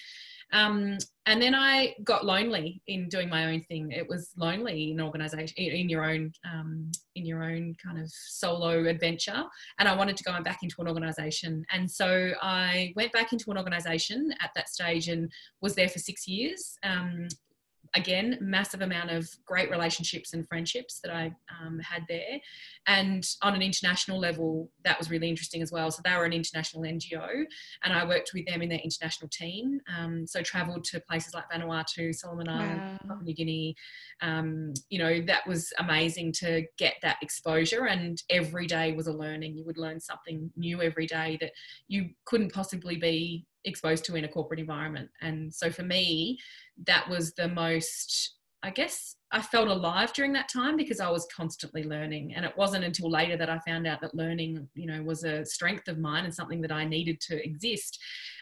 [0.52, 3.92] Um, and then I got lonely in doing my own thing.
[3.92, 8.86] It was lonely in organization, in your own, um, in your own kind of solo
[8.86, 9.44] adventure.
[9.78, 11.64] And I wanted to go back into an organization.
[11.72, 15.98] And so I went back into an organization at that stage and was there for
[15.98, 16.78] six years.
[16.82, 17.28] Um,
[17.94, 22.40] again, massive amount of great relationships and friendships that I um, had there.
[22.86, 25.90] And on an international level, that was really interesting as well.
[25.90, 27.44] So they were an international NGO,
[27.84, 29.80] and I worked with them in their international team.
[29.96, 32.98] Um, so travelled to places like Vanuatu, Solomon Islands, wow.
[33.08, 33.74] Papua New Guinea.
[34.22, 37.86] Um, you know, that was amazing to get that exposure.
[37.86, 39.56] And every day was a learning.
[39.56, 41.52] You would learn something new every day that
[41.88, 45.08] you couldn't possibly be exposed to in a corporate environment.
[45.20, 46.38] And so for me,
[46.86, 51.26] that was the most, I guess, I felt alive during that time because I was
[51.34, 52.34] constantly learning.
[52.34, 55.44] And it wasn't until later that I found out that learning, you know, was a
[55.44, 57.98] strength of mine and something that I needed to exist.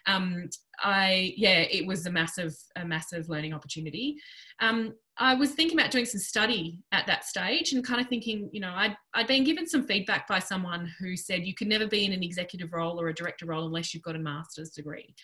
[0.06, 0.48] Um,
[0.80, 4.16] I, yeah, it was a massive, a massive learning opportunity.
[4.60, 8.50] Um, I was thinking about doing some study at that stage and kind of thinking,
[8.52, 11.86] you know, I'd, I'd been given some feedback by someone who said you can never
[11.86, 15.14] be in an executive role or a director role unless you've got a master's degree.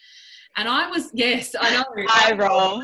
[0.56, 1.84] And I was, yes, I know.
[2.08, 2.80] I roll.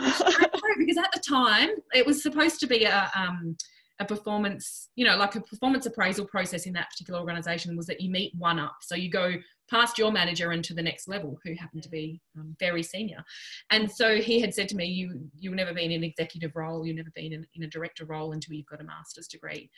[0.79, 3.57] because at the time it was supposed to be a, um,
[4.01, 8.01] a performance, you know, like a performance appraisal process in that particular organization was that
[8.01, 8.77] you meet one up.
[8.83, 9.35] So you go
[9.71, 13.25] past your manager into the next level, who happened to be um, very senior.
[13.71, 16.87] And so he had said to me, "You you've never been in an executive role,
[16.87, 19.71] you've never been in, in a director role until you've got a master's degree."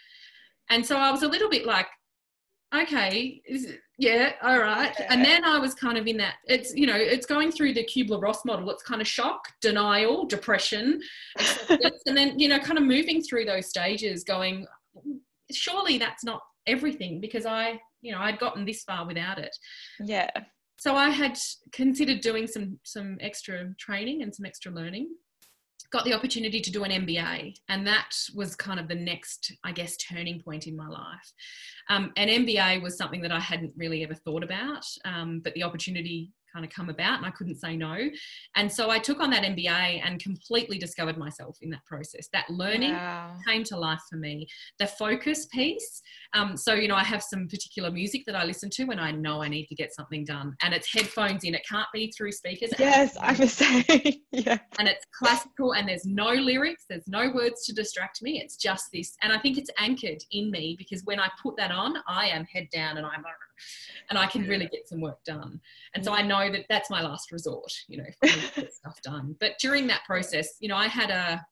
[0.70, 1.88] And so I was a little bit like,
[2.74, 3.42] okay,
[3.98, 4.94] yeah, all right.
[5.08, 7.84] And then I was kind of in that, it's, you know, it's going through the
[7.84, 8.70] Kubler Ross model.
[8.70, 11.00] It's kind of shock, denial, depression,
[11.68, 14.66] and then, you know, kind of moving through those stages going,
[15.50, 19.54] surely that's not everything because I, you know, I'd gotten this far without it.
[20.00, 20.30] Yeah.
[20.78, 21.38] So I had
[21.72, 25.08] considered doing some some extra training and some extra learning
[25.90, 29.72] got the opportunity to do an MBA, and that was kind of the next, I
[29.72, 31.32] guess, turning point in my life.
[31.88, 35.64] Um, an MBA was something that I hadn't really ever thought about, um, but the
[35.64, 37.96] opportunity kind of come about and I couldn't say no.
[38.56, 42.28] And so I took on that MBA and completely discovered myself in that process.
[42.32, 43.36] That learning wow.
[43.46, 44.46] came to life for me.
[44.78, 46.02] The focus piece.
[46.34, 49.12] Um, so, you know, I have some particular music that I listen to when I
[49.12, 50.54] know I need to get something done.
[50.62, 52.70] And it's headphones in, it can't be through speakers.
[52.78, 54.20] Yes, I was saying.
[54.32, 54.58] yeah.
[54.78, 58.40] And it's classical and there's no lyrics, there's no words to distract me.
[58.40, 59.16] It's just this.
[59.22, 62.44] And I think it's anchored in me because when I put that on, I am
[62.44, 63.24] head down and I'm
[64.08, 65.60] and I can really get some work done.
[65.94, 69.36] And so I know that that's my last resort, you know, me get stuff done.
[69.40, 71.44] But during that process, you know, I had a,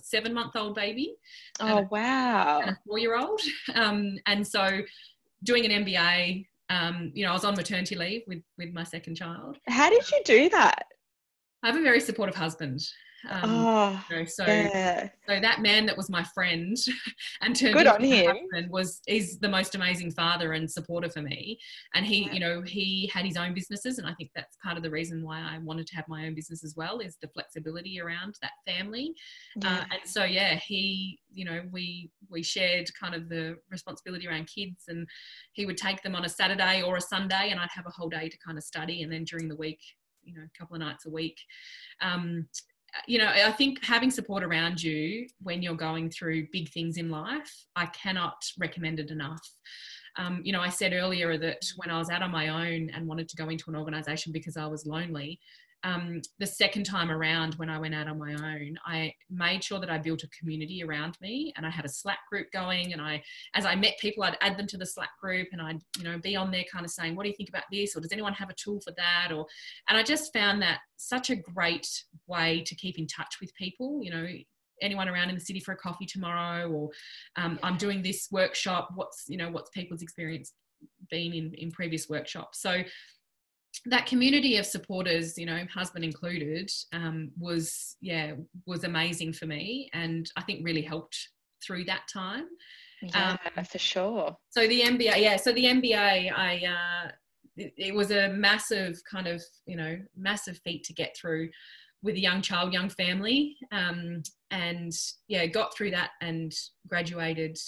[0.00, 1.14] seven month old baby.
[1.60, 2.60] Oh, a, wow.
[2.60, 3.40] And a four year old.
[3.74, 4.80] Um, and so
[5.42, 9.16] doing an MBA, um, you know, I was on maternity leave with, with my second
[9.16, 9.58] child.
[9.68, 10.86] How did you do that?
[11.62, 12.80] I have a very supportive husband.
[13.28, 15.08] Um, oh, you know, so yeah.
[15.28, 16.76] so that man that was my friend
[17.40, 18.36] and turned good on him
[18.68, 21.58] was is the most amazing father and supporter for me.
[21.94, 22.32] And he, yeah.
[22.32, 25.24] you know, he had his own businesses, and I think that's part of the reason
[25.24, 28.52] why I wanted to have my own business as well is the flexibility around that
[28.66, 29.12] family.
[29.56, 29.74] Uh, yeah.
[29.74, 34.46] Uh, and so yeah, he, you know, we we shared kind of the responsibility around
[34.46, 35.06] kids, and
[35.52, 38.08] he would take them on a Saturday or a Sunday, and I'd have a whole
[38.08, 39.80] day to kind of study, and then during the week
[40.26, 41.38] you know a couple of nights a week
[42.02, 42.46] um,
[43.06, 47.10] you know, I think having support around you when you're going through big things in
[47.10, 49.40] life, I cannot recommend it enough.
[50.18, 53.06] Um, you know, I said earlier that when I was out on my own and
[53.06, 55.40] wanted to go into an organization because I was lonely,
[55.86, 59.78] um, the second time around when I went out on my own, I made sure
[59.78, 62.92] that I built a community around me and I had a Slack group going.
[62.92, 63.22] And I,
[63.54, 66.18] as I met people, I'd add them to the Slack group and I'd, you know,
[66.18, 67.96] be on there kind of saying, what do you think about this?
[67.96, 69.30] Or does anyone have a tool for that?
[69.32, 69.46] Or,
[69.88, 71.88] and I just found that such a great
[72.26, 74.26] way to keep in touch with people, you know,
[74.82, 76.90] anyone around in the city for a coffee tomorrow or
[77.36, 80.52] um, i'm doing this workshop what's you know what's people's experience
[81.10, 82.82] been in in previous workshops so
[83.86, 88.32] that community of supporters, you know, husband included, um, was yeah
[88.66, 91.16] was amazing for me, and I think really helped
[91.64, 92.46] through that time.
[93.02, 94.36] Yeah, um, for sure.
[94.50, 95.36] So the MBA, yeah.
[95.36, 97.10] So the MBA, I uh,
[97.56, 101.50] it, it, was a massive kind of you know massive feat to get through
[102.02, 104.92] with a young child, young family, um, and
[105.28, 106.54] yeah, got through that and
[106.88, 107.58] graduated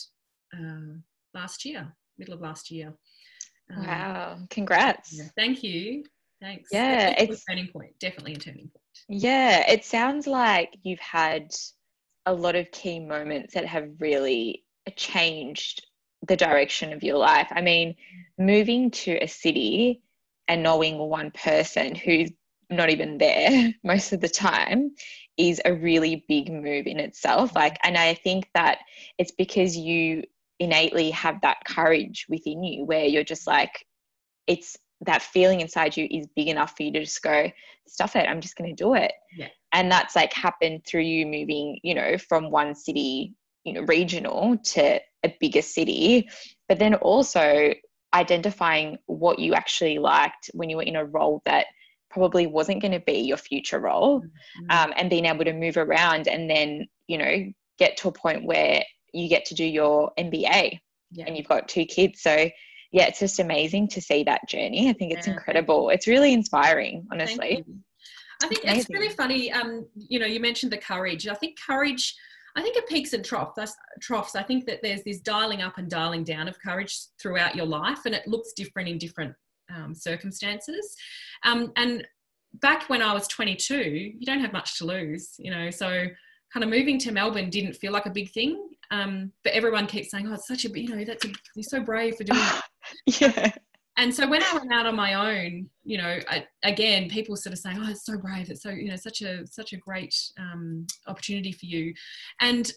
[0.54, 0.96] uh,
[1.34, 2.94] last year, middle of last year.
[3.74, 5.16] Um, wow, congrats.
[5.16, 6.04] Yeah, thank you.
[6.40, 6.70] Thanks.
[6.72, 8.98] Yeah, it's a turning point, definitely a turning point.
[9.08, 11.50] Yeah, it sounds like you've had
[12.26, 14.64] a lot of key moments that have really
[14.96, 15.86] changed
[16.26, 17.48] the direction of your life.
[17.50, 17.96] I mean,
[18.38, 20.02] moving to a city
[20.46, 22.30] and knowing one person who's
[22.70, 24.92] not even there most of the time
[25.36, 27.54] is a really big move in itself.
[27.54, 28.78] Like, and I think that
[29.16, 30.24] it's because you
[30.60, 33.86] innately have that courage within you where you're just like
[34.46, 37.50] it's that feeling inside you is big enough for you to just go
[37.86, 39.48] stuff it i'm just going to do it yeah.
[39.72, 43.34] and that's like happened through you moving you know from one city
[43.64, 46.28] you know regional to a bigger city
[46.68, 47.72] but then also
[48.14, 51.66] identifying what you actually liked when you were in a role that
[52.10, 54.70] probably wasn't going to be your future role mm-hmm.
[54.70, 58.44] um, and being able to move around and then you know get to a point
[58.44, 58.82] where
[59.12, 60.80] you get to do your MBA
[61.12, 61.24] yeah.
[61.26, 62.22] and you've got two kids.
[62.22, 62.50] So
[62.92, 64.88] yeah, it's just amazing to see that journey.
[64.88, 65.34] I think it's yeah.
[65.34, 65.90] incredible.
[65.90, 67.64] It's really inspiring, honestly.
[68.42, 69.52] I think it's, it's really funny.
[69.52, 71.26] Um, you know, you mentioned the courage.
[71.28, 72.14] I think courage.
[72.56, 73.76] I think it peaks and troughs.
[74.00, 74.34] Troughs.
[74.34, 78.00] I think that there's this dialing up and dialing down of courage throughout your life,
[78.06, 79.34] and it looks different in different
[79.74, 80.96] um, circumstances.
[81.44, 82.06] Um, and
[82.54, 83.74] back when I was 22,
[84.18, 85.34] you don't have much to lose.
[85.38, 86.06] You know, so
[86.52, 88.68] kind of moving to Melbourne didn't feel like a big thing.
[88.90, 91.80] Um, but everyone keeps saying, "Oh, it's such a you know that's a, you're so
[91.80, 92.40] brave for doing."
[93.06, 93.52] yeah.
[93.98, 97.52] And so when I went out on my own, you know, I, again, people sort
[97.52, 98.48] of saying, "Oh, it's so brave.
[98.48, 101.92] It's so you know such a such a great um, opportunity for you,"
[102.40, 102.72] and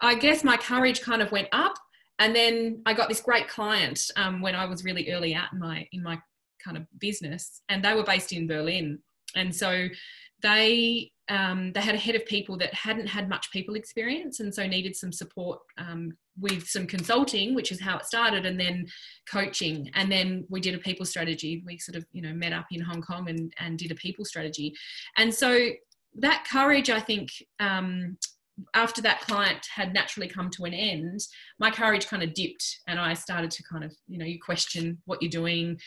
[0.00, 1.74] I guess my courage kind of went up,
[2.20, 5.58] and then I got this great client um, when I was really early out in
[5.58, 6.18] my in my
[6.64, 9.00] kind of business, and they were based in Berlin,
[9.34, 9.88] and so
[10.42, 14.52] they um, they had a head of people that hadn't had much people experience and
[14.52, 16.10] so needed some support um,
[16.40, 18.86] with some consulting which is how it started and then
[19.30, 19.88] coaching.
[19.94, 21.62] And then we did a people strategy.
[21.64, 24.24] We sort of you know met up in hong kong and, and did a people
[24.24, 24.74] strategy.
[25.16, 25.70] And so
[26.16, 27.30] that courage i think
[27.60, 28.16] um,
[28.74, 31.20] after that client had naturally come to an end
[31.58, 34.98] my courage kind of dipped and i started to kind of you know you question
[35.06, 35.78] what you're doing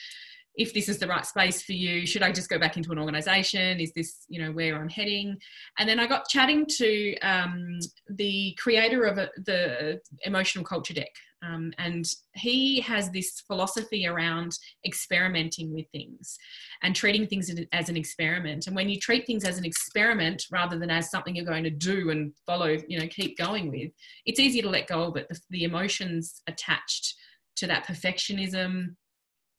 [0.55, 2.99] if this is the right space for you should i just go back into an
[2.99, 3.79] organization?
[3.79, 5.37] Is this you know where i'm heading?
[5.77, 7.79] And then i got chatting to um,
[8.09, 11.11] the creator of a, the emotional culture deck
[11.43, 16.37] um, and he has this philosophy around experimenting with things
[16.83, 18.67] and treating things as an experiment.
[18.67, 21.69] And when you treat things as an experiment rather than as something you're going to
[21.69, 23.91] do and follow you know keep going with
[24.25, 27.15] it's easier to let go of it the, the emotions attached
[27.55, 28.95] to that perfectionism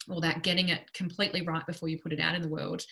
[0.09, 2.83] or that getting it completely right before you put it out in the world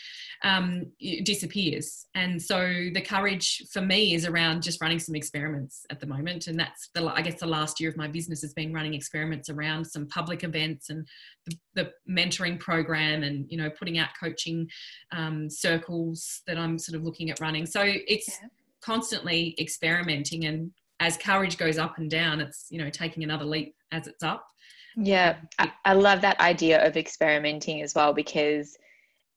[0.43, 0.85] um,
[1.23, 2.05] disappears.
[2.15, 6.47] And so the courage for me is around just running some experiments at the moment.
[6.47, 9.49] And that's the, I guess the last year of my business has been running experiments
[9.49, 11.07] around some public events and
[11.45, 14.69] the, the mentoring program and, you know, putting out coaching
[15.11, 17.65] um, circles that I'm sort of looking at running.
[17.65, 18.47] So it's yeah.
[18.81, 23.75] constantly experimenting and as courage goes up and down, it's, you know, taking another leap
[23.91, 24.47] as it's up.
[24.95, 28.77] Yeah, I, I love that idea of experimenting as well because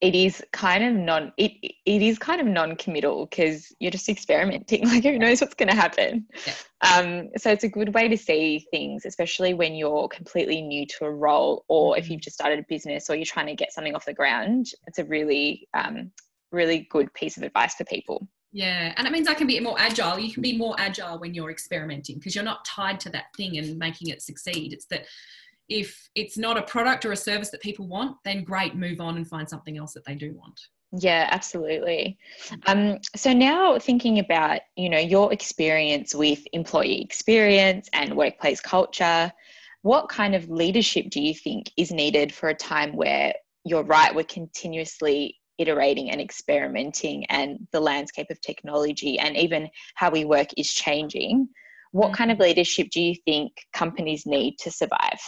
[0.00, 1.52] it is kind of non it
[1.86, 5.74] it is kind of non-committal because you're just experimenting like who knows what's going to
[5.74, 6.52] happen yeah.
[6.82, 11.04] um so it's a good way to see things especially when you're completely new to
[11.06, 12.12] a role or if mm-hmm.
[12.12, 14.98] you've just started a business or you're trying to get something off the ground it's
[14.98, 16.10] a really um
[16.52, 19.78] really good piece of advice for people yeah, and it means I can be more
[19.78, 20.18] agile.
[20.18, 23.58] You can be more agile when you're experimenting because you're not tied to that thing
[23.58, 24.72] and making it succeed.
[24.72, 25.04] It's that
[25.68, 29.16] if it's not a product or a service that people want, then great, move on
[29.16, 30.58] and find something else that they do want.
[30.92, 32.16] Yeah, absolutely.
[32.66, 39.32] Um, so now thinking about, you know, your experience with employee experience and workplace culture,
[39.82, 43.32] what kind of leadership do you think is needed for a time where
[43.64, 50.10] you're right, we're continuously iterating and experimenting and the landscape of technology and even how
[50.10, 51.48] we work is changing?
[51.92, 52.42] What kind of mm.
[52.42, 55.20] leadership do you think companies need to survive?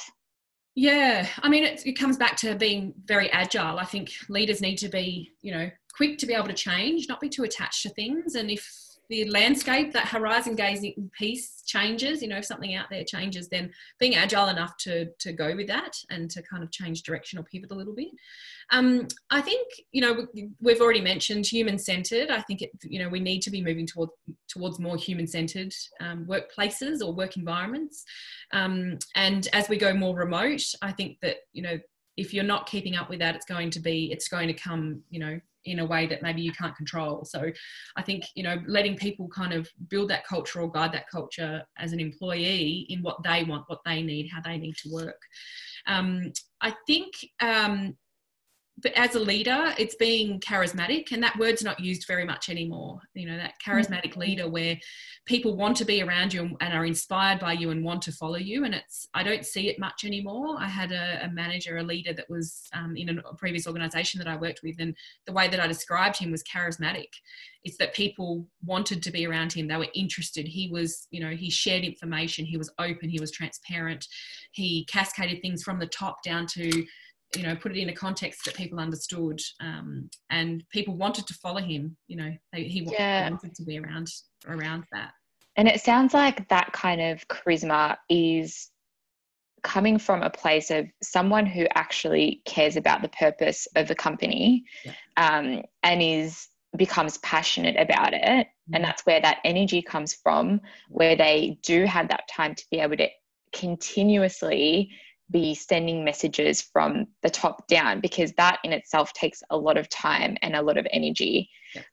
[0.74, 3.78] Yeah, I mean, it, it comes back to being very agile.
[3.78, 7.20] I think leaders need to be, you know, quick to be able to change, not
[7.20, 8.36] be too attached to things.
[8.36, 8.64] And if
[9.08, 13.70] the landscape, that horizon gazing piece changes, you know, if something out there changes, then
[13.98, 17.42] being agile enough to to go with that and to kind of change direction or
[17.44, 18.08] pivot a little bit.
[18.70, 20.26] Um, I think, you know,
[20.60, 22.30] we've already mentioned human centered.
[22.30, 24.12] I think it, you know, we need to be moving towards
[24.48, 28.04] towards more human centered um, workplaces or work environments.
[28.52, 31.78] Um, and as we go more remote, I think that you know
[32.18, 35.02] if you're not keeping up with that, it's going to be it's going to come,
[35.08, 35.40] you know,
[35.70, 37.24] in a way that maybe you can't control.
[37.24, 37.50] So
[37.96, 41.62] I think, you know, letting people kind of build that culture or guide that culture
[41.78, 45.20] as an employee in what they want, what they need, how they need to work.
[45.86, 47.96] Um, I think um,
[48.80, 53.00] but as a leader, it's being charismatic, and that word's not used very much anymore.
[53.14, 54.20] You know, that charismatic mm-hmm.
[54.20, 54.78] leader where
[55.26, 58.36] people want to be around you and are inspired by you and want to follow
[58.36, 58.64] you.
[58.64, 60.56] And it's, I don't see it much anymore.
[60.58, 64.28] I had a, a manager, a leader that was um, in a previous organization that
[64.28, 64.94] I worked with, and
[65.26, 67.08] the way that I described him was charismatic.
[67.64, 70.46] It's that people wanted to be around him, they were interested.
[70.46, 74.06] He was, you know, he shared information, he was open, he was transparent,
[74.52, 76.86] he cascaded things from the top down to
[77.36, 81.34] you know put it in a context that people understood um, and people wanted to
[81.34, 83.28] follow him you know they, he yeah.
[83.28, 84.08] wanted to be around
[84.46, 85.10] around that
[85.56, 88.70] and it sounds like that kind of charisma is
[89.62, 94.64] coming from a place of someone who actually cares about the purpose of the company
[94.84, 94.92] yeah.
[95.16, 98.74] um, and is becomes passionate about it mm-hmm.
[98.74, 102.78] and that's where that energy comes from where they do have that time to be
[102.78, 103.08] able to
[103.52, 104.90] continuously
[105.30, 109.88] be sending messages from the top down because that in itself takes a lot of
[109.88, 111.50] time and a lot of energy.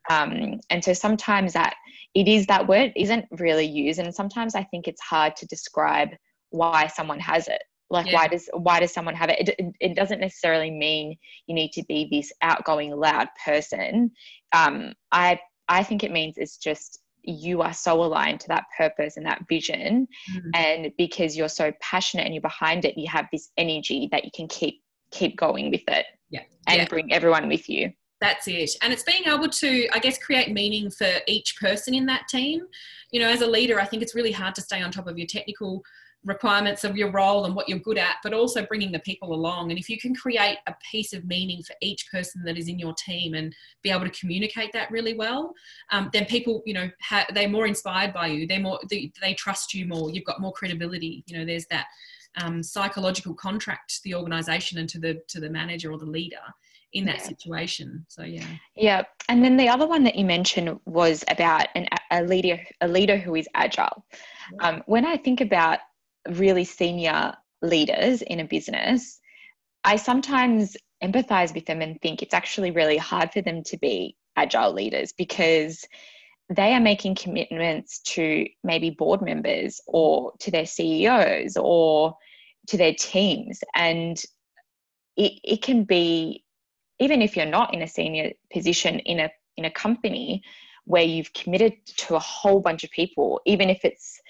[0.09, 1.75] Um, and so sometimes that
[2.13, 6.09] it is that word isn't really used, and sometimes I think it's hard to describe
[6.49, 7.61] why someone has it.
[7.89, 8.13] Like yeah.
[8.13, 9.49] why does why does someone have it?
[9.49, 9.75] it?
[9.79, 11.17] It doesn't necessarily mean
[11.47, 14.11] you need to be this outgoing, loud person.
[14.53, 19.17] Um, I I think it means it's just you are so aligned to that purpose
[19.17, 20.49] and that vision mm-hmm.
[20.53, 24.31] and because you're so passionate and you're behind it you have this energy that you
[24.35, 26.87] can keep keep going with it yeah and yeah.
[26.87, 28.71] bring everyone with you That's it.
[28.81, 32.61] And it's being able to, I guess, create meaning for each person in that team.
[33.11, 35.17] You know, as a leader, I think it's really hard to stay on top of
[35.17, 35.83] your technical
[36.25, 39.69] requirements of your role and what you're good at, but also bringing the people along.
[39.69, 42.79] And if you can create a piece of meaning for each person that is in
[42.79, 45.53] your team and be able to communicate that really well,
[45.91, 48.47] um, then people, you know, ha- they're more inspired by you.
[48.47, 50.09] They're more, they, they trust you more.
[50.09, 51.23] You've got more credibility.
[51.27, 51.85] You know, there's that
[52.41, 56.41] um, psychological contract to the organization and to the to the manager or the leader
[56.93, 57.23] in that yeah.
[57.23, 58.05] situation.
[58.07, 58.45] So yeah.
[58.75, 62.87] Yeah, and then the other one that you mentioned was about an, a leader a
[62.87, 64.05] leader who is agile.
[64.59, 65.79] Um, when I think about
[66.29, 69.19] really senior leaders in a business,
[69.83, 74.15] I sometimes empathize with them and think it's actually really hard for them to be
[74.35, 75.85] agile leaders because
[76.49, 82.15] they are making commitments to maybe board members or to their CEOs or
[82.67, 83.59] to their teams.
[83.73, 84.21] And
[85.17, 86.43] it, it can be
[86.99, 90.43] even if you're not in a senior position in a in a company
[90.85, 94.21] where you've committed to a whole bunch of people even if it's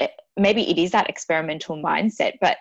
[0.00, 2.56] eh, maybe it is that experimental mindset but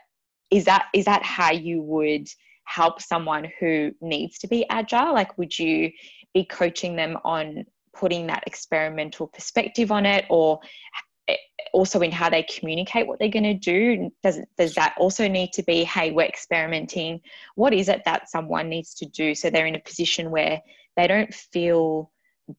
[0.51, 2.27] is that is that how you would
[2.65, 5.13] help someone who needs to be agile?
[5.13, 5.91] Like would you
[6.33, 10.59] be coaching them on putting that experimental perspective on it or
[11.73, 14.11] also in how they communicate what they're going to do?
[14.23, 17.21] Does does that also need to be hey we're experimenting.
[17.55, 20.61] What is it that someone needs to do so they're in a position where
[20.95, 22.11] they don't feel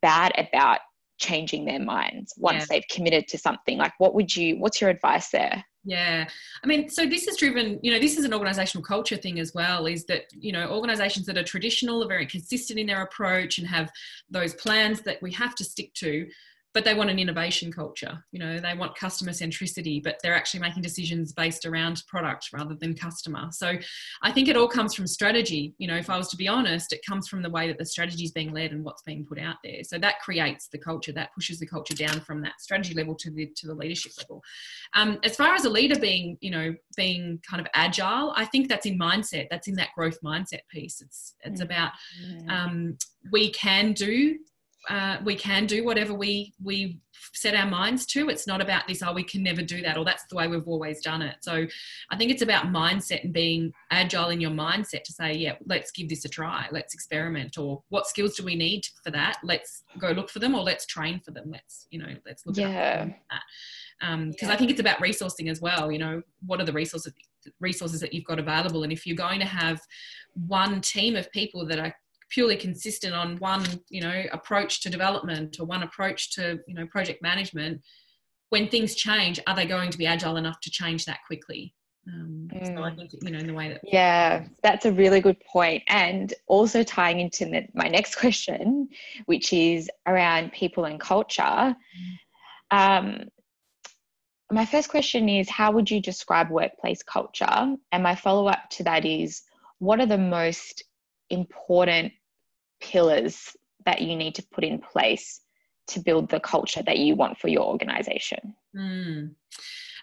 [0.03, 0.81] bad about
[1.19, 2.67] changing their minds once yeah.
[2.71, 6.27] they've committed to something like what would you what's your advice there yeah.
[6.63, 9.53] I mean, so this is driven, you know, this is an organizational culture thing as
[9.55, 13.59] well, is that, you know, organizations that are traditional are very consistent in their approach
[13.59, 13.91] and have
[14.31, 16.27] those plans that we have to stick to
[16.75, 20.61] but they want an innovation culture you know they want customer centricity but they're actually
[20.61, 23.49] making decisions based around product rather than customer.
[23.53, 23.75] So
[24.23, 25.75] i think it all comes from strategy.
[25.79, 27.87] You know if i was to be honest it comes from the way that the
[27.87, 29.83] strategy is being led and what's being put out there.
[29.85, 33.31] So that creates the culture that pushes the culture down from that strategy level to
[33.31, 34.43] the to the leadership level.
[34.95, 38.69] Um, as far as a leader being you know being kind of agile i think
[38.69, 41.01] that's in mindset that's in that growth mindset piece.
[41.01, 41.71] It's it's mm-hmm.
[41.71, 41.93] about
[42.49, 42.99] um,
[43.31, 44.39] we can do
[44.89, 47.01] uh, we can do whatever we we
[47.33, 48.29] set our minds to.
[48.29, 50.69] It's not about this, oh, we can never do that, or that's the way we've
[50.69, 51.37] always done it.
[51.41, 51.67] So
[52.11, 55.91] I think it's about mindset and being agile in your mindset to say, yeah, let's
[55.91, 59.39] give this a try, let's experiment, or what skills do we need for that?
[59.43, 61.51] Let's go look for them, or let's train for them.
[61.51, 62.69] Let's you know, let's look yeah.
[62.69, 63.43] at that.
[64.01, 64.53] Because um, yeah.
[64.53, 65.91] I think it's about resourcing as well.
[65.91, 67.13] You know, what are the resources
[67.61, 69.81] resources that you've got available, and if you're going to have
[70.47, 71.95] one team of people that are
[72.35, 76.85] purely consistent on one you know approach to development or one approach to you know
[76.89, 77.81] project management
[78.51, 81.73] when things change are they going to be agile enough to change that quickly
[82.09, 82.67] um, mm.
[82.67, 82.97] so I mm.
[82.97, 86.83] think you know in the way that yeah that's a really good point and also
[86.83, 88.89] tying into the, my next question
[89.27, 91.77] which is around people and culture
[92.73, 93.29] um,
[94.51, 99.05] my first question is how would you describe workplace culture and my follow-up to that
[99.05, 99.43] is
[99.79, 100.83] what are the most
[101.31, 102.13] important
[102.91, 103.57] pillars
[103.87, 105.41] that you need to put in place
[105.89, 108.55] to build the culture that you want for your organization?
[108.77, 109.35] Mm.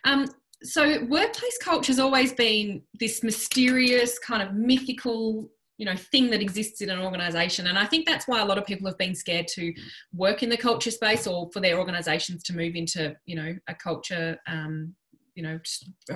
[0.05, 0.27] Um,
[0.63, 6.41] so, workplace culture has always been this mysterious, kind of mythical you know thing that
[6.41, 9.15] exists in an organization and i think that's why a lot of people have been
[9.15, 9.73] scared to
[10.13, 13.73] work in the culture space or for their organizations to move into you know a
[13.73, 14.93] culture um,
[15.33, 15.59] you know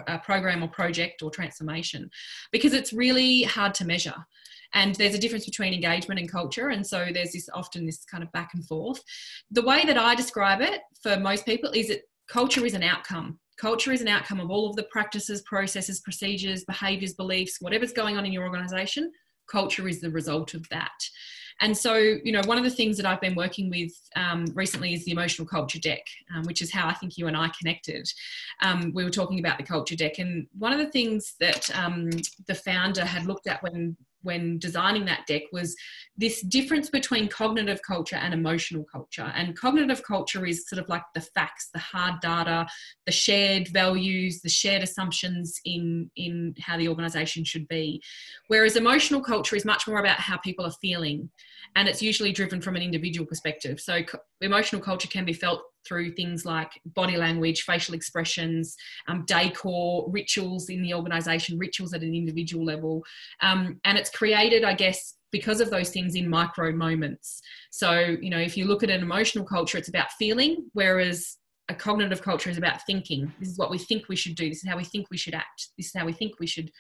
[0.08, 2.08] a program or project or transformation
[2.52, 4.16] because it's really hard to measure
[4.76, 8.24] and there's a difference between engagement and culture and so there's this often this kind
[8.24, 9.02] of back and forth.
[9.52, 13.40] The way that i describe it for most people is that culture is an outcome.
[13.58, 18.18] Culture is an outcome of all of the practices processes procedures behaviors beliefs whatever's going
[18.18, 19.12] on in your organization.
[19.50, 20.92] Culture is the result of that.
[21.62, 24.94] And so, you know, one of the things that I've been working with um, recently
[24.94, 26.02] is the emotional culture deck,
[26.36, 28.08] um, which is how I think you and I connected.
[28.62, 32.10] Um, we were talking about the culture deck, and one of the things that um,
[32.48, 33.96] the founder had looked at when
[34.26, 35.76] when designing that deck was
[36.18, 39.32] this difference between cognitive culture and emotional culture.
[39.36, 42.68] And cognitive culture is sort of like the facts, the hard data,
[43.06, 48.02] the shared values, the shared assumptions in, in how the organization should be.
[48.48, 51.30] Whereas emotional culture is much more about how people are feeling.
[51.76, 53.80] And it's usually driven from an individual perspective.
[53.80, 54.02] So
[54.42, 58.76] emotional culture can be felt through things like body language, facial expressions,
[59.08, 63.04] um, decor, rituals in the organization, rituals at an individual level.
[63.42, 67.42] Um, and it's created, I guess, because of those things in micro moments.
[67.72, 71.76] So, you know, if you look at an emotional culture, it's about feeling, whereas a
[71.76, 73.34] cognitive culture is about thinking.
[73.40, 74.50] This is what we think we should do.
[74.50, 75.70] This is how we think we should act.
[75.78, 76.72] This is how we think we should,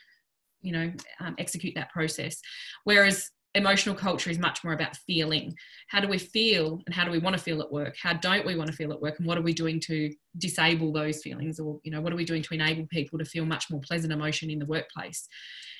[0.61, 2.39] you know, um, execute that process.
[2.83, 5.55] Whereas emotional culture is much more about feeling.
[5.87, 7.95] How do we feel and how do we want to feel at work?
[8.01, 9.17] How don't we want to feel at work?
[9.17, 11.59] And what are we doing to disable those feelings?
[11.59, 14.13] Or, you know, what are we doing to enable people to feel much more pleasant
[14.13, 15.27] emotion in the workplace?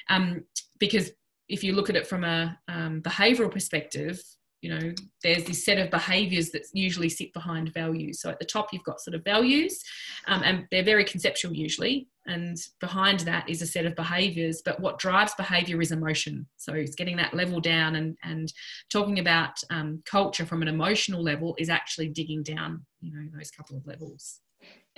[0.10, 0.46] Um,
[0.80, 1.12] because
[1.50, 4.22] if you look at it from a um, behavioral perspective,
[4.66, 4.91] you know
[5.22, 8.20] there's this set of behaviors that usually sit behind values.
[8.20, 9.84] So at the top you've got sort of values
[10.28, 14.80] um, and they're very conceptual usually and behind that is a set of behaviors but
[14.80, 16.47] what drives behavior is emotion.
[16.57, 18.51] So it's getting that level down and and
[18.91, 23.51] talking about um, culture from an emotional level is actually digging down you know those
[23.51, 24.41] couple of levels.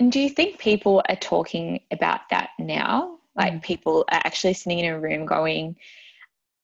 [0.00, 3.18] And do you think people are talking about that now?
[3.36, 3.62] Like mm.
[3.62, 5.76] people are actually sitting in a room going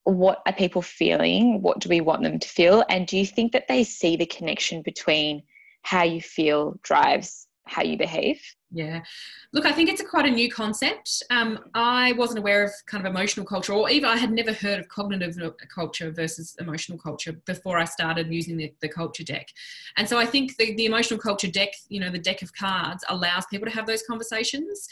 [0.04, 1.62] what are people feeling?
[1.62, 2.84] What do we want them to feel?
[2.88, 5.42] And do you think that they see the connection between
[5.82, 8.40] how you feel drives how you behave?
[8.70, 9.02] Yeah.
[9.52, 11.22] Look, I think it's a quite a new concept.
[11.30, 14.80] Um, I wasn't aware of kind of emotional culture, or even I had never heard
[14.80, 15.36] of cognitive
[15.72, 19.48] culture versus emotional culture before I started using the, the culture deck.
[19.96, 23.04] And so I think the, the emotional culture deck, you know, the deck of cards
[23.08, 24.88] allows people to have those conversations.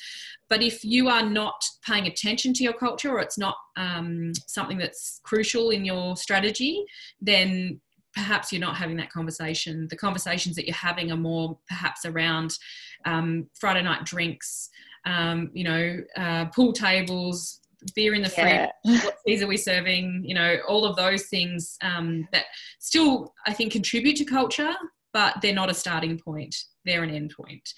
[0.49, 4.79] But if you are not paying attention to your culture or it's not um, something
[4.79, 6.85] that's crucial in your strategy,
[7.21, 7.81] then
[8.15, 9.87] perhaps you're not having that conversation.
[9.89, 12.57] The conversations that you're having are more perhaps around
[13.05, 14.69] um, Friday night drinks,
[15.07, 17.61] um, you know, uh, pool tables,
[17.95, 21.77] beer in the fridge, what teas are we serving, you know, all of those things
[21.83, 22.45] um, that
[22.79, 24.73] still, I think, contribute to culture,
[25.13, 26.55] but they're not a starting point.
[26.85, 27.69] They're an end point.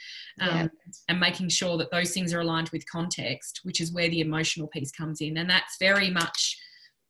[0.41, 0.66] Um, yeah.
[1.09, 4.68] And making sure that those things are aligned with context, which is where the emotional
[4.68, 5.39] piece comes in.
[5.39, 6.59] And that's very much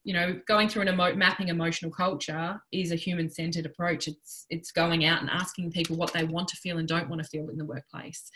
[0.04, 4.06] you know going through an emo- mapping emotional culture is a human centered approach.
[4.06, 7.22] It's it's going out and asking people what they want to feel and don't want
[7.22, 8.30] to feel in the workplace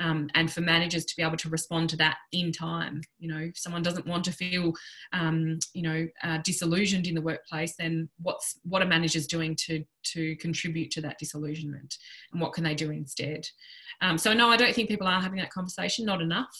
[0.00, 3.02] um, and for managers to be able to respond to that in time.
[3.18, 4.72] You know if someone doesn't want to feel
[5.12, 9.84] um, you know uh, disillusioned in the workplace then what's what are managers doing to
[10.02, 11.96] to contribute to that disillusionment?
[12.32, 13.46] And what can they do instead?
[14.00, 16.56] Um, so no i don't think people are having that conversation not enough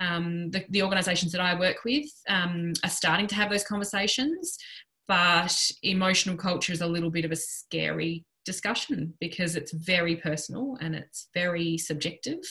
[0.00, 4.58] um, the, the, organisations that I work with um, are starting to have those conversations,
[5.06, 10.76] but emotional culture is a little bit of a scary discussion because it's very personal
[10.80, 12.42] and it's very subjective.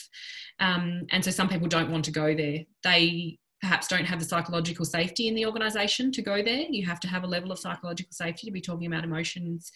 [0.60, 2.60] Um, and so some people don't want to go there.
[2.84, 6.66] They perhaps don't have the psychological safety in the organisation to go there.
[6.70, 9.72] You have to have a level of psychological safety to be talking about emotions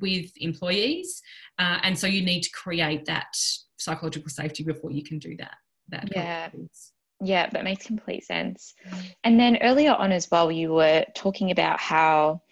[0.00, 1.22] with employees.
[1.58, 3.34] Uh, and so you need to create that
[3.78, 5.54] psychological safety before you can do that.
[5.88, 6.50] that yeah.
[7.24, 8.74] Yeah, that makes complete sense.
[9.22, 12.42] And then earlier on as well, you were talking about how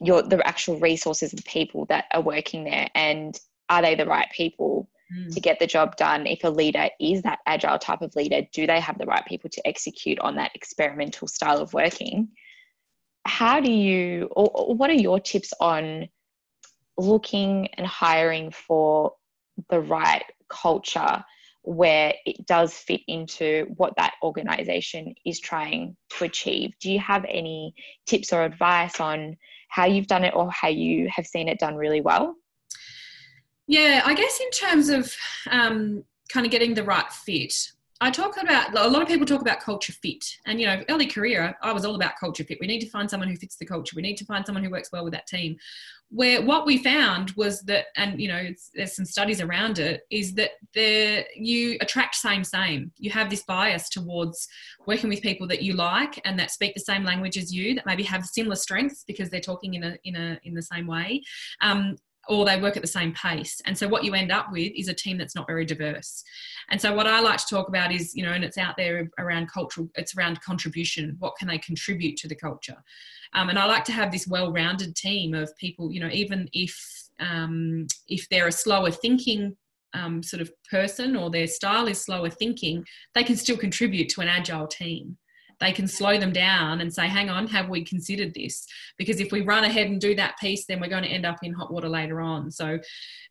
[0.00, 3.38] your the actual resources of the people that are working there and
[3.68, 5.34] are they the right people mm.
[5.34, 6.28] to get the job done?
[6.28, 9.50] If a leader is that agile type of leader, do they have the right people
[9.50, 12.28] to execute on that experimental style of working?
[13.24, 16.08] How do you, or, or what are your tips on
[16.96, 19.14] looking and hiring for
[19.70, 21.24] the right culture
[21.64, 26.72] where it does fit into what that organization is trying to achieve.
[26.78, 27.74] Do you have any
[28.06, 29.36] tips or advice on
[29.68, 32.36] how you've done it or how you have seen it done really well?
[33.66, 35.14] Yeah, I guess in terms of
[35.50, 37.54] um, kind of getting the right fit,
[38.04, 41.06] I talk about a lot of people talk about culture fit, and you know, early
[41.06, 42.58] career, I was all about culture fit.
[42.60, 43.96] We need to find someone who fits the culture.
[43.96, 45.56] We need to find someone who works well with that team.
[46.10, 50.34] Where what we found was that, and you know, there's some studies around it, is
[50.34, 52.92] that the you attract same same.
[52.98, 54.48] You have this bias towards
[54.86, 57.86] working with people that you like and that speak the same language as you, that
[57.86, 61.22] maybe have similar strengths because they're talking in a in a in the same way.
[61.62, 61.96] Um,
[62.28, 63.60] or they work at the same pace.
[63.64, 66.22] And so what you end up with is a team that's not very diverse.
[66.70, 69.10] And so what I like to talk about is, you know, and it's out there
[69.18, 71.16] around cultural, it's around contribution.
[71.18, 72.76] What can they contribute to the culture?
[73.34, 76.76] Um, and I like to have this well-rounded team of people, you know, even if
[77.20, 79.56] um, if they're a slower thinking
[79.92, 84.20] um, sort of person or their style is slower thinking, they can still contribute to
[84.20, 85.16] an agile team
[85.60, 88.66] they can slow them down and say, hang on, have we considered this?
[88.98, 91.38] Because if we run ahead and do that piece, then we're going to end up
[91.42, 92.50] in hot water later on.
[92.50, 92.78] So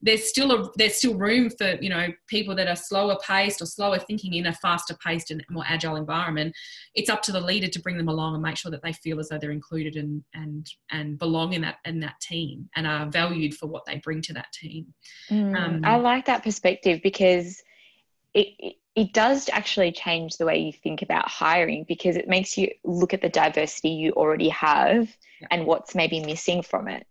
[0.02, 3.66] there's still a there's still room for you know people that are slower paced or
[3.66, 6.56] slower thinking in a faster paced and more agile environment.
[6.96, 9.20] It's up to the leader to bring them along and make sure that they feel
[9.20, 13.10] as though they're included and and and belong in that in that team and are
[13.10, 14.88] valued for what they bring to that team.
[15.30, 17.62] Mm, um, I like that perspective because
[18.34, 22.70] it, it does actually change the way you think about hiring because it makes you
[22.84, 25.48] look at the diversity you already have yeah.
[25.52, 27.08] and what's maybe missing from it.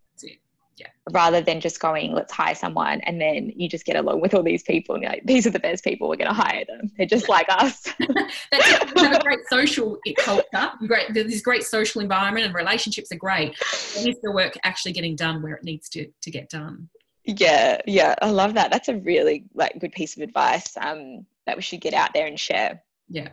[0.78, 0.86] Yeah.
[1.12, 4.43] Rather than just going, let's hire someone, and then you just get along with all
[4.43, 6.90] these people, and you're like, these are the best people, we're going to hire them.
[6.97, 7.89] They're just like us.
[8.51, 8.66] That's
[9.01, 11.12] have a great social culture, great.
[11.12, 13.55] This great social environment, and relationships are great.
[13.99, 16.89] And is the work actually getting done where it needs to to get done?
[17.24, 18.70] Yeah, yeah, I love that.
[18.70, 22.27] That's a really like good piece of advice um, that we should get out there
[22.27, 22.82] and share.
[23.09, 23.28] Yeah.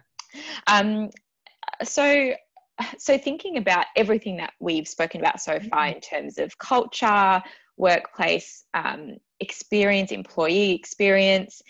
[0.67, 1.09] Um,
[1.83, 2.33] so,
[2.97, 5.95] so thinking about everything that we've spoken about so far Mm-hmm.
[5.95, 7.41] in terms of culture,
[7.77, 11.61] workplace um, experience, employee experience,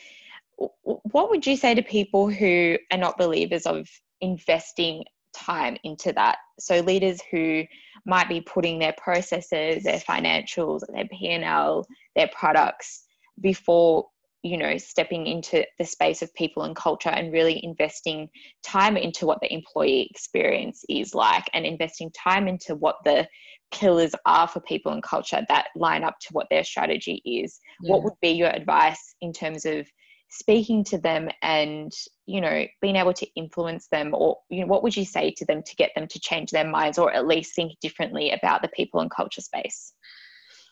[0.84, 3.88] what would you say to people who are not believers of
[4.20, 5.04] investing
[5.34, 6.38] time into that?
[6.60, 7.64] So leaders who
[8.06, 11.86] might be putting their processes, their financials, their P&L,
[12.16, 13.06] their products
[13.42, 14.08] before
[14.42, 18.30] you know stepping into the space of people and culture and really investing
[18.64, 23.28] time into what the employee experience is like and investing time into what the
[23.72, 27.92] pillars are for people and culture that line up to what their strategy is Yeah.
[27.92, 29.88] what would be your advice in terms of
[30.30, 31.92] speaking to them and
[32.26, 35.44] you know being able to influence them or you know what would you say to
[35.46, 38.68] them to get them to change their minds or at least think differently about the
[38.70, 39.94] people and culture space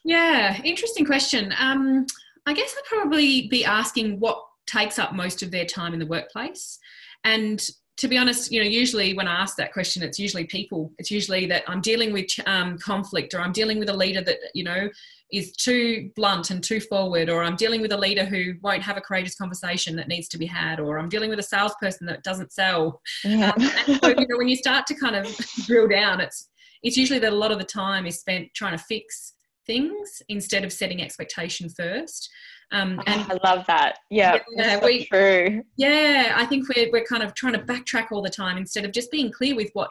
[0.08, 1.54] Yeah, interesting question.
[1.60, 2.06] Um,
[2.46, 6.06] I guess I'd probably be asking what takes up most of their time in the
[6.06, 6.80] workplace.
[7.26, 7.62] And
[7.98, 10.94] to be honest, you know, usually when I ask that question, it's usually people.
[10.98, 14.38] It's usually that I'm dealing with um, conflict or I'm dealing with a leader that,
[14.54, 14.88] you know,
[15.32, 18.96] is too blunt and too forward, or I'm dealing with a leader who won't have
[18.98, 22.24] a courageous conversation that needs to be had, or I'm dealing with a salesperson that
[22.24, 23.02] doesn't sell.
[23.26, 25.26] yeah Um, and so, you know, when you start to kind of
[25.66, 26.50] drill down, it's
[26.84, 29.34] it's usually that a lot of the time is spent trying to fix
[29.66, 32.30] things instead of setting expectation first.
[32.72, 34.00] Um, and Oh, I love that.
[34.10, 35.64] Yeah, Yeah, we- true.
[35.78, 38.92] yeah, I think we're we're kind of trying to backtrack all the time instead of
[38.92, 39.90] just being clear with what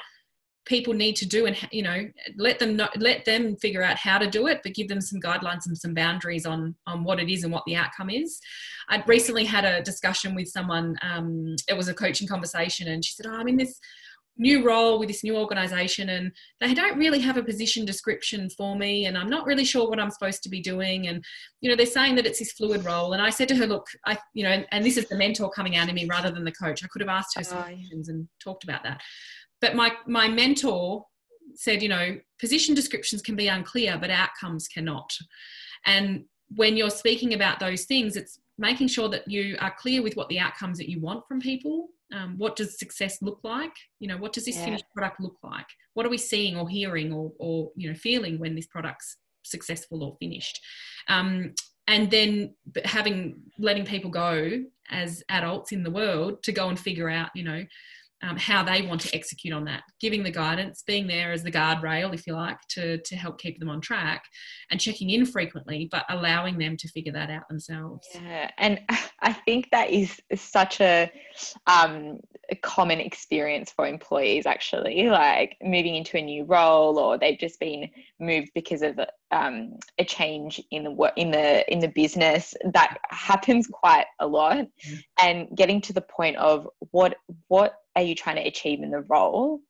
[0.67, 2.07] people need to do and you know
[2.37, 5.21] let them know, let them figure out how to do it but give them some
[5.21, 8.41] guidelines and some boundaries on on what it is and what the outcome is.
[8.89, 13.15] I recently had a discussion with someone um, it was a coaching conversation and she
[13.15, 13.79] said oh, i'm in this
[14.39, 16.31] new role with this new organization and
[16.61, 19.99] they don't really have a position description for me and i'm not really sure what
[19.99, 21.25] i'm supposed to be doing and
[21.63, 23.15] you know they're saying that it's this fluid role.
[23.15, 25.49] And i said to her look i you know and, and this is the mentor
[25.51, 26.85] coming out of me rather than the coach.
[26.85, 27.77] I could have asked her some Oh, yeah.
[27.77, 29.01] questions and talked about that
[29.61, 31.05] but my my mentor
[31.55, 35.11] said you know position descriptions can be unclear but outcomes cannot.
[35.85, 36.24] And
[36.55, 40.28] when you're speaking about those things it's making sure that you are clear with what
[40.28, 41.89] the outcomes that you want from people.
[42.15, 43.74] Um, what does success look like?
[43.99, 44.65] You know what does this Yeah.
[44.66, 45.66] finished product look like?
[45.95, 50.05] What are we seeing or hearing or, or you know feeling when this product's successful
[50.05, 50.61] or finished?
[51.09, 51.55] Um,
[51.89, 52.55] and then
[52.85, 57.43] having letting people go as adults in the world to go and figure out you
[57.45, 57.65] know
[58.23, 59.83] um, how they want to execute on that.
[60.01, 63.59] Giving the guidance being there as the guardrail if you like to to help keep
[63.59, 64.23] them on track
[64.71, 68.07] and checking in frequently but allowing them to figure that out themselves.
[68.15, 68.81] Yeah, and
[69.21, 71.11] I think that is such a,
[71.67, 72.21] um,
[72.51, 74.47] a common experience for employees.
[74.47, 77.89] Actually, like moving into a new role, or they've just been
[78.21, 82.55] moved because of um, a change in the work in the in the business.
[82.75, 85.03] That happens quite a lot, Mm.
[85.21, 87.17] and getting to the point of what
[87.49, 89.61] what are you trying to achieve in the role,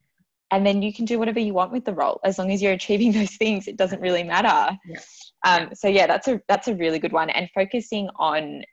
[0.51, 2.73] and then you can do whatever you want with the role as long as you're
[2.73, 3.67] achieving those things.
[3.67, 4.77] It doesn't really matter.
[4.85, 4.99] Yeah.
[5.45, 8.63] Um, so yeah, that's a that's a really good one, and focusing on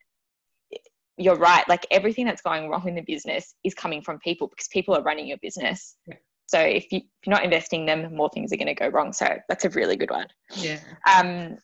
[1.16, 1.66] you're right.
[1.68, 5.02] Like everything that's going wrong in the business is coming from people because people are
[5.02, 5.96] running your business.
[6.06, 6.16] Yeah.
[6.46, 9.12] So if, you, if you're not investing them, more things are going to go wrong.
[9.12, 10.26] So that's a really good one.
[10.56, 10.78] yeah
[11.12, 11.56] Um,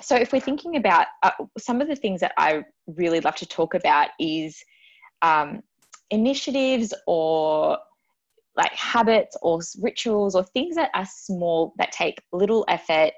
[0.00, 3.46] so if we're thinking about uh, some of the things that I really love to
[3.46, 4.62] talk about is
[5.22, 5.62] um,
[6.10, 7.78] initiatives or
[8.56, 13.12] like habits or rituals or things that are small that take little effort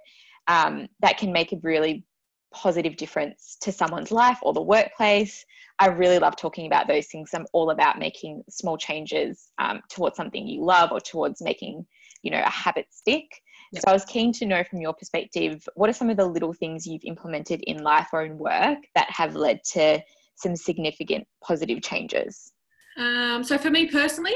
[0.49, 2.05] um, that can make a really
[2.53, 5.45] positive difference to someone's life or the workplace.
[5.79, 7.31] I really love talking about those things.
[7.35, 11.87] I'm all about making small changes um, towards something you love or towards making,
[12.23, 13.27] you know, a habit stick.
[13.73, 13.83] Yep.
[13.83, 16.53] So I was keen to know from your perspective, what are some of the little
[16.53, 20.01] things you've implemented in life or in work that have led to
[20.37, 22.53] some significant positive changes?
[22.97, 24.35] um, so for me personally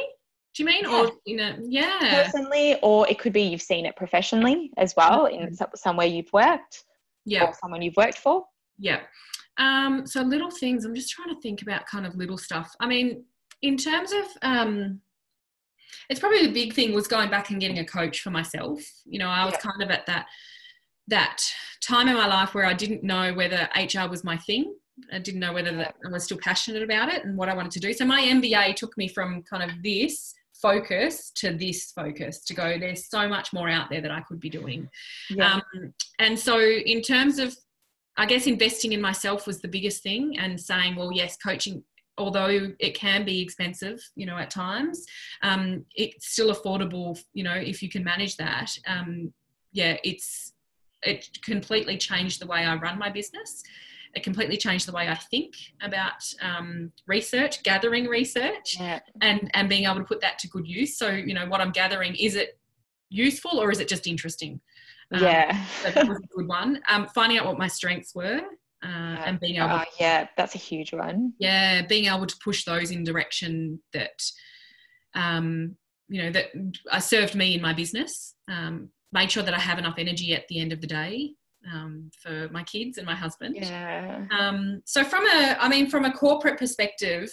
[0.55, 1.03] do you mean Yeah.
[1.03, 5.27] or you know yeah Personally, or it could be you've seen it professionally as well
[5.27, 6.85] in some- somewhere you've worked
[7.25, 8.45] yeah or someone you've worked for.
[8.79, 9.01] Yeah.
[9.59, 10.85] Um, so little things.
[10.85, 12.75] I'm just trying to think about kind of little stuff.
[12.81, 13.25] I mean,
[13.61, 15.01] in terms of, um,
[16.09, 18.81] it's probably the big thing was going back and getting a coach for myself.
[19.05, 19.71] You know, I was Yeah.
[19.71, 20.27] kind of at that
[21.09, 21.43] that
[21.83, 24.75] time in my life where I didn't know whether HR was my thing.
[25.13, 27.73] I didn't know whether that I was still passionate about it and what I wanted
[27.73, 27.93] to do.
[27.93, 30.33] So my MBA took me from kind of this
[30.63, 34.41] focus to this focus to go there's so much more out there that i could
[34.41, 34.89] be doing.
[35.29, 35.55] Yeah.
[35.55, 37.55] um, and so in terms of
[38.17, 41.83] i guess investing in myself was the biggest thing and saying well yes coaching
[42.19, 45.05] although it can be expensive you know at times
[45.43, 48.71] um, it's still affordable you know if you can manage that.
[48.87, 49.33] Um,
[49.73, 50.53] yeah it's
[51.03, 53.63] it completely changed the way i run my business
[54.15, 59.01] it completely changed the way i think about um, research gathering research yeah.
[59.21, 61.71] and and being able to put that to good use so you know what i'm
[61.73, 62.59] gathering is it
[63.11, 64.61] useful or is it just interesting
[65.13, 65.65] Um, yeah.
[65.85, 68.41] that was a good one um, finding out what my strengths were
[68.85, 71.33] uh, and being able Oh, yeah, that's a huge one.
[71.39, 74.19] yeah being able to push those in direction that
[75.15, 75.77] um,
[76.09, 79.97] you know that served me in my business um, made sure that i have enough
[79.99, 81.33] energy at the end of the day
[81.73, 84.25] um, for my kids and my husband Yeah.
[84.39, 87.31] um, so from a i mean from a corporate perspective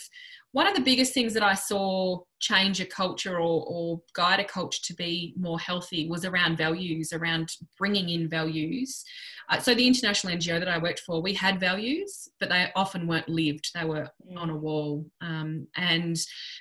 [0.51, 4.43] one of the biggest things that i saw change a culture or, or guide a
[4.43, 9.03] culture to be more healthy was around values around bringing in values.
[9.49, 13.07] Uh, so the international ngo that i worked for we had values but they often
[13.07, 13.71] weren't lived.
[13.73, 14.07] They were
[14.37, 15.05] on a wall.
[15.21, 16.17] Um, and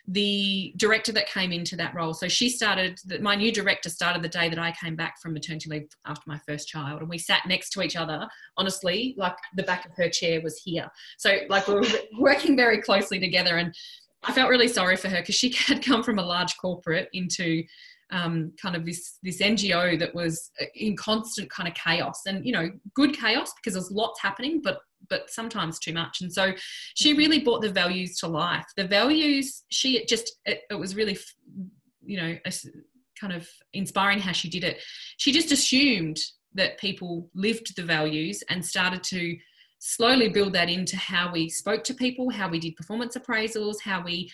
[0.07, 4.29] the director that came into that role so she started my new director started the
[4.29, 7.01] day that i came back from maternity leave after my first child.
[7.01, 8.27] And we sat next to each other
[8.57, 10.89] honestly like the back of her chair was here.
[11.19, 11.87] So like we were
[12.19, 13.57] working very closely together.
[13.59, 13.75] And
[14.25, 17.63] i felt really sorry for her because she had come from a large corporate into
[18.11, 22.53] um, kind of this this ngo that was in constant kind of chaos and you
[22.53, 24.79] know good chaos because there's lots happening but
[25.09, 26.21] but sometimes too much.
[26.21, 26.53] And so
[26.95, 28.65] she really brought the values to life.
[28.77, 31.19] The values she just it, it was really
[32.05, 32.37] you know
[33.21, 34.83] kind of inspiring how she did it.
[35.17, 36.19] She just assumed
[36.55, 39.37] that people lived the values and started to
[39.79, 44.03] slowly build that into how we spoke to people, how we did performance appraisals, how
[44.03, 44.31] we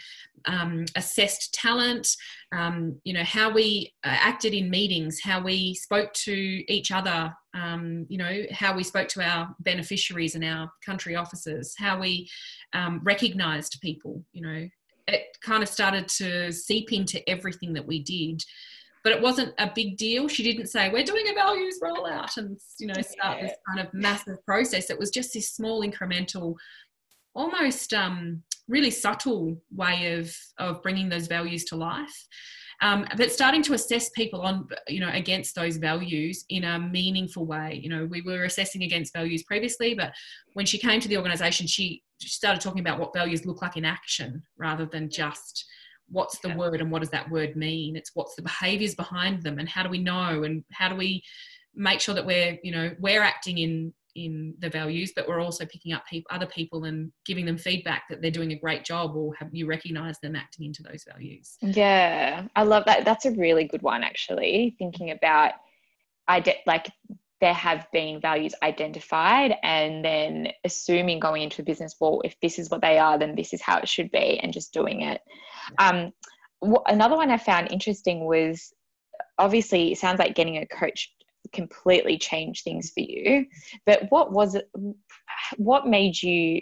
[0.46, 2.16] um, assessed talent,
[2.52, 7.32] um, you know, how we uh, acted in meetings, how we spoke to each other,
[7.54, 12.28] um, you know, how we spoke to our beneficiaries and our country officers, how we
[12.72, 14.68] um, recognized people, you know.
[15.06, 18.42] It kind of started to seep into everything that we did
[19.04, 20.26] but it wasn't a big deal.
[20.26, 23.92] She didn't say, we're doing a values rollout and, you know, start this kind of
[23.92, 24.88] massive process.
[24.88, 26.54] It was just this small incremental,
[27.34, 32.26] almost um, really subtle way of, of bringing those values to life.
[32.80, 37.46] Um, but starting to assess people on, you know, against those values in a meaningful
[37.46, 37.78] way.
[37.82, 40.12] You know, we were assessing against values previously, but
[40.54, 43.84] when she came to the organisation, she started talking about what values look like in
[43.84, 45.66] action rather than just
[46.08, 49.58] what's the word and what does that word mean it's what's the behaviors behind them
[49.58, 51.22] and how do we know and how do we
[51.74, 55.66] make sure that we're you know we're acting in in the values but we're also
[55.66, 59.16] picking up people other people and giving them feedback that they're doing a great job
[59.16, 63.04] or have you recognize them acting into those values Yeah, I love that.
[63.04, 64.74] That's a really good one, actually.
[64.78, 65.52] Thinking about,
[66.28, 66.90] I de- like
[67.40, 72.58] there have been values identified, and then assuming going into a business, well, if this
[72.58, 75.20] is what they are, then this is how it should be, and just doing it.
[75.78, 76.12] Um,
[76.64, 78.72] wh- another one I found interesting was
[79.38, 81.12] obviously it sounds like getting a coach
[81.52, 83.46] completely changed things for you,
[83.84, 84.70] but what was it?
[85.56, 86.60] What made you?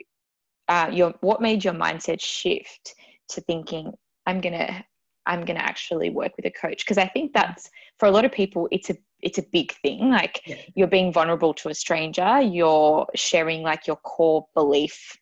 [0.68, 2.94] Uh, your what made your mindset shift
[3.28, 3.92] to thinking
[4.26, 4.84] I'm gonna
[5.26, 7.68] I'm gonna actually work with a coach because I think that's
[7.98, 10.56] for a lot of people it's a it's a big thing like Yeah.
[10.74, 15.16] you're being vulnerable to a stranger you're sharing like your core belief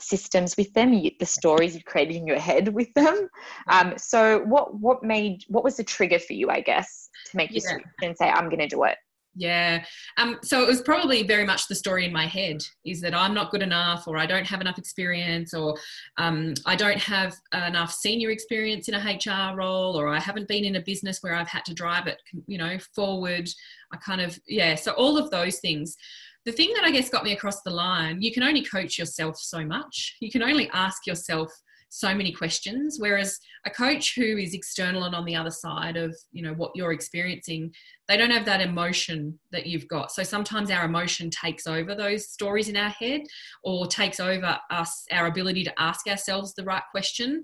[0.00, 3.28] systems with them you, the stories you've created in your head with them
[3.68, 7.50] um, so what what made what was the trigger for you I guess to make
[7.52, 7.78] you Yeah.
[8.02, 8.98] and say I'm gonna do it
[9.36, 9.84] Yeah.
[10.16, 13.34] Um, so it was probably very much the story in my head is that I'm
[13.34, 15.76] not good enough, or I don't have enough experience, or
[16.18, 20.64] um, I don't have enough senior experience in a HR role, or I haven't been
[20.64, 23.48] in a business where I've had to drive it, you know, forward.
[23.92, 24.74] I kind of, yeah.
[24.76, 25.96] So all of those things.
[26.44, 29.38] The thing that I guess got me across the line, you can only coach yourself
[29.38, 30.16] so much.
[30.20, 31.50] You can only ask yourself
[31.94, 32.96] so many questions.
[32.98, 36.72] Whereas a coach who is external and on the other side of you know what
[36.74, 37.72] you're experiencing
[38.06, 40.12] they don't have that emotion that you've got.
[40.12, 43.22] So sometimes our emotion takes over those stories in our head
[43.62, 47.42] or takes over us our ability to ask ourselves the right question.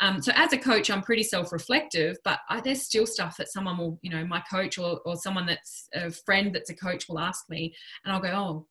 [0.00, 3.78] Um, so as a coach i'm pretty self-reflective but I, there's still stuff that someone
[3.78, 7.18] will you know my coach or, or someone that's a friend that's a coach will
[7.18, 7.74] ask me
[8.04, 8.66] and i'll go oh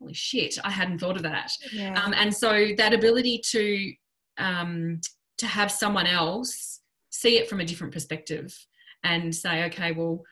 [0.00, 1.50] holy shit i hadn't thought of that.
[1.72, 2.00] Yeah.
[2.00, 3.92] Um, and so that ability to
[4.38, 5.00] um,
[5.38, 6.80] to have someone else
[7.10, 8.54] see it from a different perspective
[9.04, 10.22] and say, okay, well,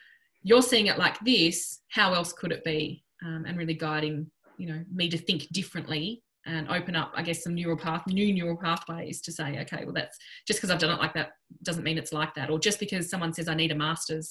[0.42, 1.80] you're seeing it like this.
[1.90, 3.04] How else could it be?
[3.24, 7.42] Um, and really guiding, you know, me to think differently and open up, I guess,
[7.42, 10.90] some neural path, new neural pathways to say, okay, well, that's just because I've done
[10.90, 11.30] it like that
[11.62, 14.30] doesn't mean it's like that, or just because someone says I need a master's,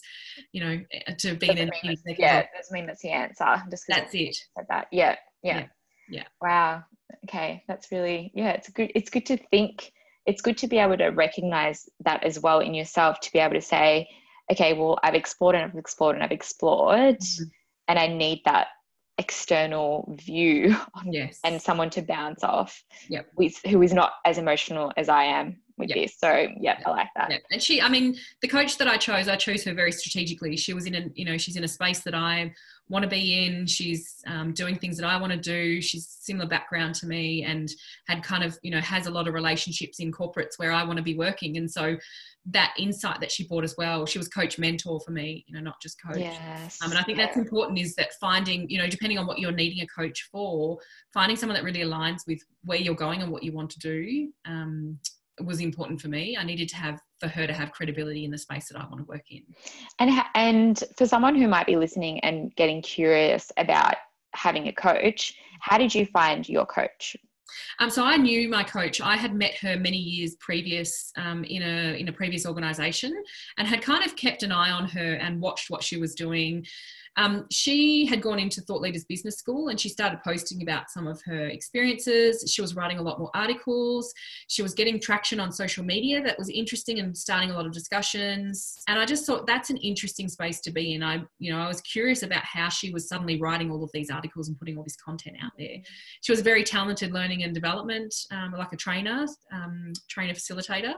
[0.52, 0.80] you know,
[1.18, 1.72] to be an
[2.20, 3.64] Yeah, doesn't mean that's the answer.
[3.72, 4.36] Just that's it.
[4.56, 4.88] Said that.
[4.92, 5.66] Yeah, yeah, yeah,
[6.10, 6.24] yeah.
[6.42, 6.84] Wow.
[7.26, 8.52] Okay, that's really yeah.
[8.52, 8.92] It's good.
[8.96, 9.92] It's good to think.
[10.26, 13.20] It's good to be able to recognize that as well in yourself.
[13.22, 14.08] To be able to say,
[14.52, 17.44] okay, well, I've explored and I've explored and I've explored, mm-hmm.
[17.88, 18.68] and I need that
[19.18, 20.76] external view
[21.06, 21.40] yes.
[21.44, 23.28] and someone to bounce off yep.
[23.36, 25.98] with who is not as emotional as I am with yep.
[25.98, 26.20] this.
[26.20, 26.84] So yeah, yep.
[26.86, 27.42] I like that.
[27.52, 30.56] And she, I mean, the coach that I chose, I chose her very strategically.
[30.58, 32.54] She was in a, you know, she's in a space that I
[32.90, 33.66] want to be in.
[33.66, 35.82] She's um, doing things that I want to do.
[35.82, 37.70] She's similar background to me and
[38.08, 40.98] had kind of, you know, has a lot of relationships in corporates where I want
[40.98, 41.58] to be working.
[41.58, 41.98] And so
[42.48, 45.62] that insight that she brought as well, she was coach mentor for me, you know,
[45.62, 46.18] not just coach.
[46.18, 46.80] Yes.
[46.84, 49.52] Um, and I think that's important is that finding, you know, depending on what you're
[49.52, 50.78] needing a coach for,
[51.14, 54.30] finding someone that really aligns with where you're going and what you want to do.
[54.46, 55.00] Um,
[55.42, 56.38] was important for me.
[56.38, 59.00] I needed to have for her to have credibility in the space that I want
[59.00, 59.44] to work in.
[60.00, 63.96] And and for someone who might be listening and getting curious about
[64.34, 67.16] having a coach, how did you find your coach?
[67.80, 69.02] Um, so I knew my coach.
[69.02, 73.14] I had met her many years previous um, in a in a previous organisation,
[73.58, 76.66] and had kind of kept an eye on her and watched what she was doing.
[77.18, 81.08] Um, she had gone into Thought Leaders Business School and she started posting about some
[81.08, 82.52] of her experiences.
[82.52, 84.14] She was writing a lot more articles.
[84.48, 87.72] She was getting traction on social media that was interesting and starting a lot of
[87.72, 88.78] discussions.
[88.88, 91.04] And I just thought that's an interesting space to be in.
[91.04, 94.10] I, you know, I was curious about how she was suddenly writing all of these
[94.10, 95.78] articles and putting all this content out there.
[96.22, 100.94] She was very talented learning and development, um, like a trainer, um, trainer facilitator.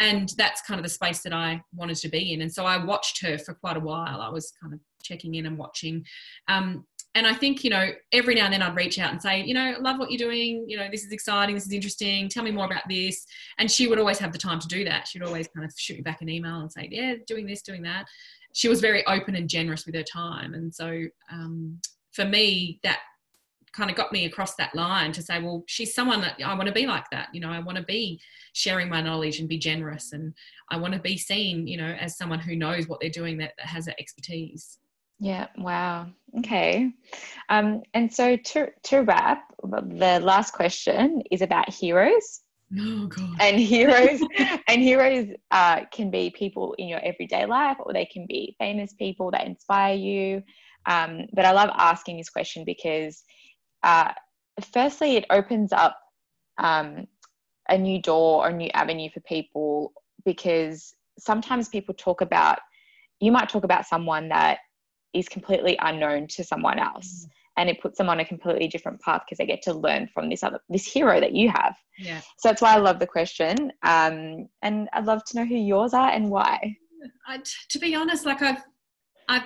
[0.00, 2.42] And that's kind of the space that I wanted to be in.
[2.42, 4.20] And so I watched her for quite a while.
[4.20, 6.04] I was kind of checking in and watching.
[6.48, 6.84] Um,
[7.16, 9.54] and I think, you know, every now and then I'd reach out and say, you
[9.54, 10.64] know, love what you're doing.
[10.66, 11.54] You know, this is exciting.
[11.54, 12.28] This is interesting.
[12.28, 13.24] Tell me more about this.
[13.58, 15.06] And she would always have the time to do that.
[15.06, 17.82] She'd always kind of shoot me back an email and say, yeah, doing this, doing
[17.82, 18.06] that.
[18.52, 20.54] She was very open and generous with her time.
[20.54, 22.98] And so um, for me, that
[23.72, 26.66] kind of got me across that line to say, well, she's someone that I want
[26.66, 27.28] to be like that.
[27.32, 28.20] You know, I want to be
[28.54, 30.12] sharing my knowledge and be generous.
[30.12, 30.32] And
[30.70, 33.52] I want to be seen, you know, as someone who knows what they're doing that,
[33.58, 34.78] that has that expertise.
[35.20, 36.08] Yeah, wow.
[36.38, 36.90] Okay.
[37.48, 42.40] Um, and so to, to wrap, the last question is about heroes.
[42.78, 43.36] Oh, God.
[43.40, 44.20] And heroes
[44.68, 48.92] and heroes uh, can be people in your everyday life or they can be famous
[48.94, 50.42] people that inspire you.
[50.86, 53.22] Um, but I love asking this question because
[53.84, 54.12] uh,
[54.72, 55.98] firstly, it opens up
[56.58, 57.06] um,
[57.68, 59.92] a new door or a new avenue for people
[60.24, 62.58] because sometimes people talk about,
[63.20, 64.58] you might talk about someone that
[65.14, 67.26] is completely unknown to someone else.
[67.26, 67.30] Mm.
[67.56, 70.28] And it puts them on a completely different path because they get to learn from
[70.28, 71.76] this other this hero that you have.
[71.98, 72.20] Yeah.
[72.38, 73.72] So that's why I love the question.
[73.84, 76.76] Um, and I'd love to know who yours are and why.
[77.28, 78.62] I, to be honest, like I've
[79.28, 79.44] I've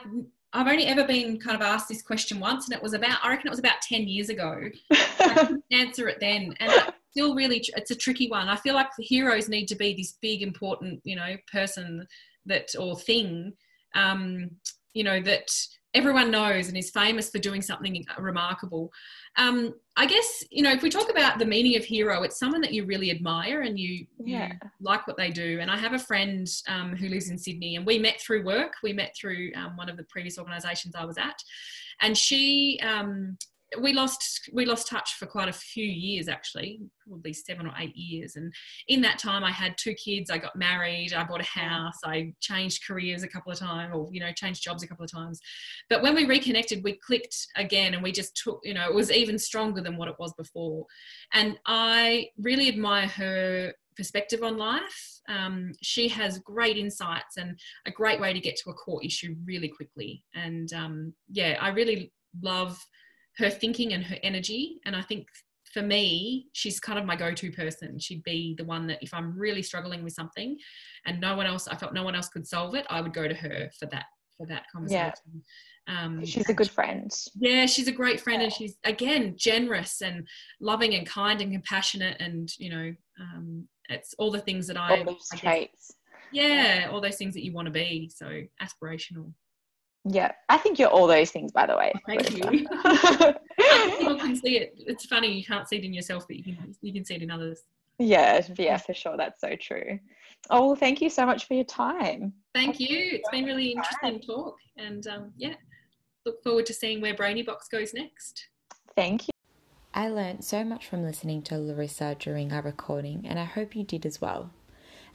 [0.54, 3.28] I've only ever been kind of asked this question once, and it was about I
[3.28, 4.58] reckon it was about ten years ago.
[4.90, 8.48] I couldn't answer it then, and it's still really it's a tricky one.
[8.48, 12.06] I feel like the heroes need to be this big, important, you know, person
[12.46, 13.52] that or thing
[13.94, 14.50] um,
[14.94, 15.48] you know that
[15.94, 18.92] everyone knows and is famous for doing something remarkable.
[19.36, 22.60] Um, I guess you know if we talk about the meaning of hero, it's someone
[22.60, 24.52] that you really admire and you, yeah.
[24.52, 25.58] you like what they do.
[25.60, 28.74] And I have a friend um, who lives in Sydney, and we met through work.
[28.82, 31.42] We met through um, one of the previous organisations I was at,
[32.00, 33.36] and she um,
[33.80, 37.94] we lost we lost touch for quite a few years actually probably seven or eight
[37.94, 38.52] years and
[38.88, 42.32] in that time i had two kids i got married i bought a house i
[42.40, 45.38] changed careers a couple of times or you know changed jobs a couple of times
[45.90, 49.12] but when we reconnected we clicked again and we just took you know it was
[49.12, 50.86] even stronger than what it was before
[51.34, 55.20] and i really admire her perspective on life.
[55.28, 59.34] Um, she has great insights and a great way to get to a core issue
[59.44, 60.24] really quickly.
[60.34, 62.78] And um, yeah, I really love
[63.38, 64.80] her thinking and her energy.
[64.84, 65.26] And I think
[65.72, 67.98] for me, she's kind of my go-to person.
[67.98, 70.56] She'd be the one that if I'm really struggling with something
[71.06, 73.28] and no one else, I felt no one else could solve it, I would go
[73.28, 74.06] to her for that
[74.36, 75.12] for that conversation.
[75.34, 76.04] Yeah.
[76.04, 77.10] Um, she's a good friend.
[77.34, 78.44] Yeah, she's a great friend, yeah.
[78.44, 80.26] and she's again generous and
[80.60, 84.98] loving and kind and compassionate, and you know, um, it's all the things that I.
[84.98, 85.94] All those traits.
[86.30, 86.46] Yeah,
[86.82, 88.10] yeah, all those things that you want to be.
[88.14, 89.32] So aspirational.
[90.04, 91.92] Yeah, I think you're all those things, by the way.
[91.94, 92.66] Oh, thank you.
[93.98, 94.74] People can see it.
[94.78, 97.22] It's funny you can't see it in yourself, but you can you can see it
[97.22, 97.62] in others.
[97.98, 99.16] Yeah, yeah, for sure.
[99.16, 99.98] That's so true.
[100.50, 102.32] Oh, well, thank you so much for your time.
[102.54, 102.88] Thank you.
[102.90, 105.54] It's been really interesting talk, and um, yeah,
[106.24, 108.48] look forward to seeing where Brainy Box goes next.
[108.94, 109.30] Thank you.
[109.94, 113.82] I learned so much from listening to Larissa during our recording, and I hope you
[113.82, 114.50] did as well.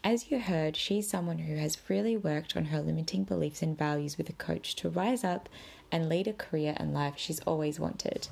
[0.05, 4.17] As you heard, she's someone who has really worked on her limiting beliefs and values
[4.17, 5.47] with a coach to rise up
[5.93, 8.27] and lead a career and life she's always wanted.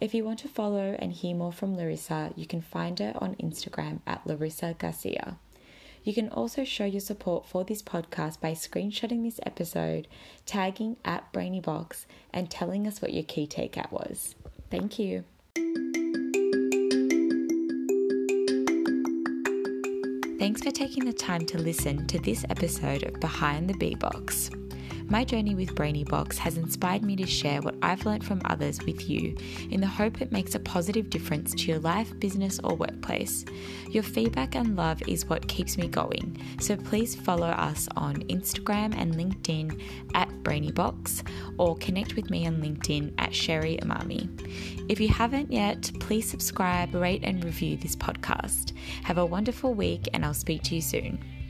[0.00, 3.36] If you want to follow and hear more from Larissa, you can find her on
[3.36, 5.36] Instagram at Larissa Garcia.
[6.02, 10.08] You can also show your support for this podcast by screenshotting this episode,
[10.44, 14.34] tagging at BrainyBox, and telling us what your key takeout was.
[14.70, 15.22] Thank you.
[20.42, 24.50] Thanks for taking the time to listen to this episode of Behind the Bee Box.
[25.08, 28.82] My journey with Brainy Box has inspired me to share what I've learned from others
[28.82, 29.36] with you
[29.70, 33.44] in the hope it makes a positive difference to your life, business, or workplace.
[33.90, 38.94] Your feedback and love is what keeps me going, so please follow us on Instagram
[38.96, 39.82] and LinkedIn
[40.14, 44.28] at BrainyBox or connect with me on LinkedIn at Sherry Amami.
[44.88, 48.72] If you haven't yet, please subscribe, rate, and review this podcast.
[49.04, 51.41] Have a wonderful week, and I'll speak to you soon.